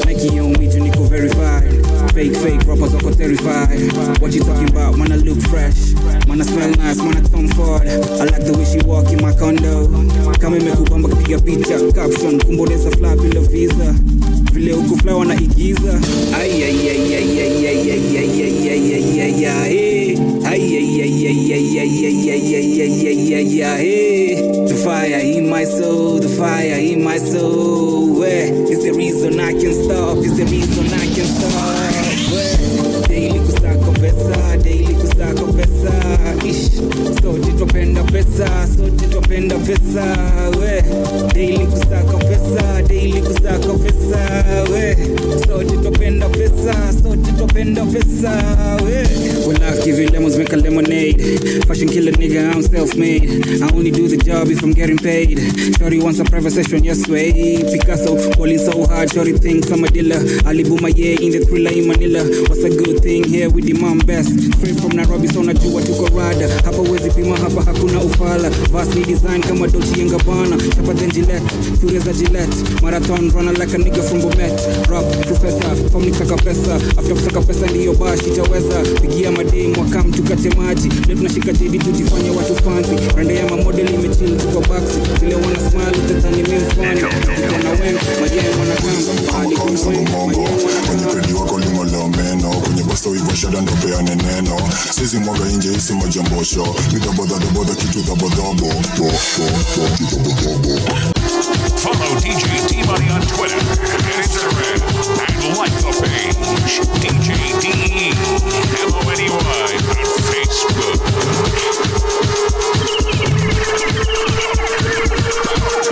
Nike 0.05 0.34
on 0.41 0.59
me 0.59 0.66
to 0.66 0.80
Nico 0.80 1.05
verified 1.05 1.70
Fake 2.11 2.34
fake 2.34 2.66
rappers 2.66 2.91
wako 2.93 3.14
terrified 3.14 3.70
What 4.20 4.34
you 4.34 4.43
talking 4.43 4.68
about? 4.68 4.99
Man 4.99 5.12
I 5.12 5.16
look 5.22 5.39
fresh 5.47 5.95
Man 6.26 6.41
I 6.41 6.45
smell 6.45 6.70
nice, 6.74 6.99
man 6.99 7.16
I 7.18 7.20
Tom 7.30 7.47
Ford 7.55 7.87
I 7.87 8.24
like 8.26 8.43
the 8.43 8.51
way 8.59 8.64
she 8.66 8.82
walk 8.82 9.12
in 9.14 9.22
my 9.22 9.30
condo 9.39 9.87
Kama 10.41 10.57
imekubamba 10.59 11.09
kupiga 11.09 11.39
picha 11.39 11.78
Caption, 11.95 12.41
kumboneza 12.41 12.91
fly 12.91 13.14
bila 13.14 13.41
visa 13.41 13.95
vile 14.57 14.73
huku 14.73 14.97
fly 14.99 15.13
wanaigiza 15.13 16.01
sote 37.23 37.53
twapenda 37.53 38.03
pesa, 38.03 38.49
sote 38.77 39.07
twapenda 39.07 39.55
pesa. 39.59 40.17
We, 40.61 40.83
daily 41.35 41.67
kusako 41.67 42.06
visa 43.87 44.64
we. 44.70 44.95
So 45.47 45.62
jitopenda 45.64 46.28
pesa 46.28 46.93
so 47.03 47.16
twapenda 47.57 47.87
pesa 47.87 48.77
We 48.85 49.07
When 49.47 49.61
life 49.61 49.85
give 49.85 49.99
you 49.99 50.09
lemons, 50.09 50.37
make 50.37 50.53
a 50.53 50.57
lemonade. 50.57 51.23
Fashion 51.67 51.89
killer 51.89 52.13
nigga, 52.13 52.53
I'm 52.53 52.63
self-made. 52.63 53.63
I 53.63 53.71
only 53.75 53.91
do 53.91 54.09
the 54.09 54.17
job 54.17 54.49
if 54.49 54.63
I'm 54.63 54.73
getting 54.73 54.99
paid. 54.99 55.39
Shorty 55.79 56.01
wants 56.01 56.19
a 56.19 56.25
private 56.25 56.51
session, 56.51 56.83
yes 56.83 57.07
way 57.07 57.63
Picasso, 57.63 58.17
balling 58.35 58.59
so 58.59 58.87
hard, 58.87 59.13
Shorty 59.13 59.39
thinks 59.39 59.71
I'm 59.71 59.85
a 59.85 59.89
dealer. 59.89 60.19
Alibuma 60.43 60.91
yeah, 60.99 61.15
in 61.23 61.31
the 61.31 61.47
thriller 61.47 61.71
in 61.71 61.87
Manila. 61.87 62.27
What's 62.51 62.65
a 62.65 62.71
good 62.71 63.01
thing? 63.03 63.25
Here 63.25 63.49
with 63.49 63.67
the 63.67 63.75
mom 63.75 63.99
best. 63.99 64.35
Straight 64.59 64.81
from 64.81 64.99
Nairobi, 64.99 65.29
so 65.29 65.43
najua 65.43 65.83
tuko 65.87 66.11
rada 66.11 66.49
Hapa 66.67 66.83
wezi 66.91 67.11
pima, 67.15 67.37
hapa 67.39 67.63
hakuna 67.63 68.01
ufala. 68.03 68.51
Vastly 68.75 69.05
design 69.05 69.43
kama 69.43 69.69
Dolce 69.69 70.01
and 70.03 70.11
Gabbana. 70.11 70.59
Sharper 70.75 70.95
than 70.95 71.11
Gillette, 71.11 71.47
Furia 71.79 72.01
za 72.01 72.13
Gillette. 72.13 72.83
Marathon 72.83 73.31
runner 73.31 73.53
like 73.53 73.73
a 73.75 73.79
nigga 73.79 74.03
from 74.03 74.21
Bomet. 74.21 74.59
Rap, 74.91 75.07
professor, 75.27 75.89
from 75.91 76.03
nitaka 76.03 76.37
pesa. 76.43 76.75
After 76.99 77.15
kusaka 77.15 77.45
pesa 77.47 77.66
ndiyo 77.66 77.92
bash 77.94 78.20
itaweza. 78.26 78.82
Pigia 79.01 79.32
mademu 79.32 79.82
akamtukate 79.84 80.49
maji. 80.51 80.88
Leo 81.09 81.16
tunashika 81.16 81.53
jedi 81.53 81.78
tujifanya 81.78 82.32
watu 82.32 82.55
fanzi 82.64 82.90
rende 83.16 83.34
ya 83.34 83.49
mamodel 83.49 83.94
imechil 83.94 84.36
tuko 84.36 84.61
baksi 84.61 84.99
zile 85.20 85.34
wana 85.34 85.70
smile 85.70 85.99
tatani 86.09 86.42
mifani 86.42 87.01
tuko 87.01 87.59
na 87.62 87.70
wengi 87.70 88.01
majani 88.20 88.49
wanakamba 88.61 89.32
hadi 89.38 89.57
kunwenimalimalomeno 89.57 92.49
kwenye 92.51 92.82
basta 92.82 93.09
wivoshada 93.09 93.61
neno. 93.61 94.61
Sizi 94.94 95.18
mwaga 95.18 95.44
nje 95.44 95.72
isi 95.72 95.92
majambosho. 95.92 96.74
Midabodhadabodha 96.94 97.74
kitu 97.74 98.01
dhabodobo 98.01 98.72
Follow 101.83 102.14
DJ 102.23 102.67
T 102.69 102.83
Money 102.87 103.09
on 103.11 103.21
Twitter 103.23 103.59
and 103.59 104.03
Instagram 104.23 104.81
and 105.45 105.57
like 105.57 105.73
the 105.83 105.93
page 106.03 106.81
DJ 107.03 107.35
DE 107.61 108.12
M-O-N-E-Y 108.83 109.37
on 109.37 110.07
Facebook. 110.31 111.01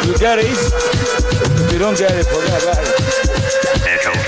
You 0.06 0.14
get 0.18 0.38
it? 0.38 0.46
If 0.46 1.72
you 1.72 1.78
don't 1.78 1.96
get 1.98 2.12
it, 2.12 2.26
forget 2.26 2.62
about 2.62 2.78
it. 2.78 4.23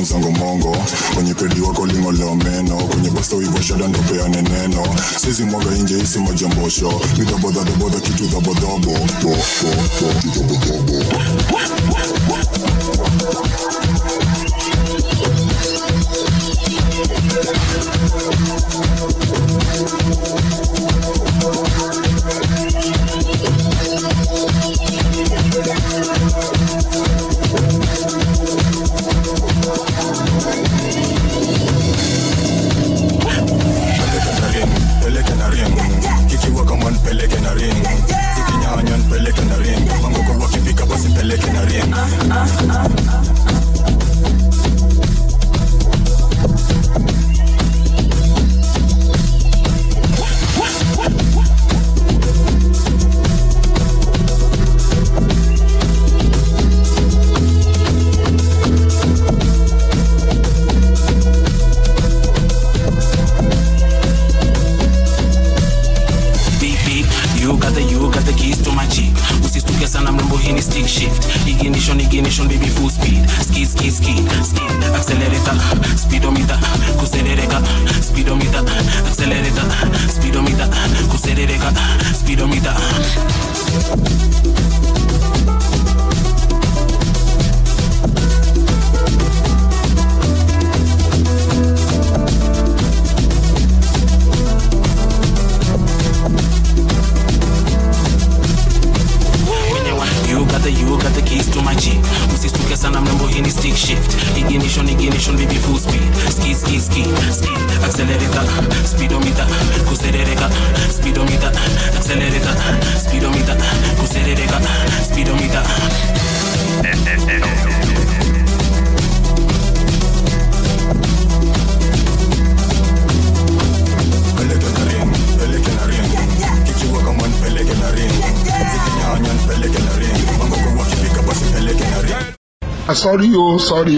Budi 0.00 0.04
zangu 0.12 0.32
mongo. 0.32 0.76
Kwenye 1.14 1.34
pedi 1.34 1.60
wako 1.60 1.86
ling'oleo 1.86 2.34
meno 2.36 2.76
oh. 2.76 2.84
kwenye 2.86 3.10
basto 3.10 3.40
hivyo 3.40 3.62
shada 3.62 3.88
ndo 3.88 3.98
peane 3.98 4.42
neno 4.42 4.82
oh. 4.82 4.96
sizi 5.20 5.44
mwaga 5.44 5.76
inje 5.76 5.98
isi 5.98 6.18
majambosho 6.18 7.00
midhabodhadhabodha 7.18 8.00
kitu 8.00 8.24
dhabodhobo 8.26 8.98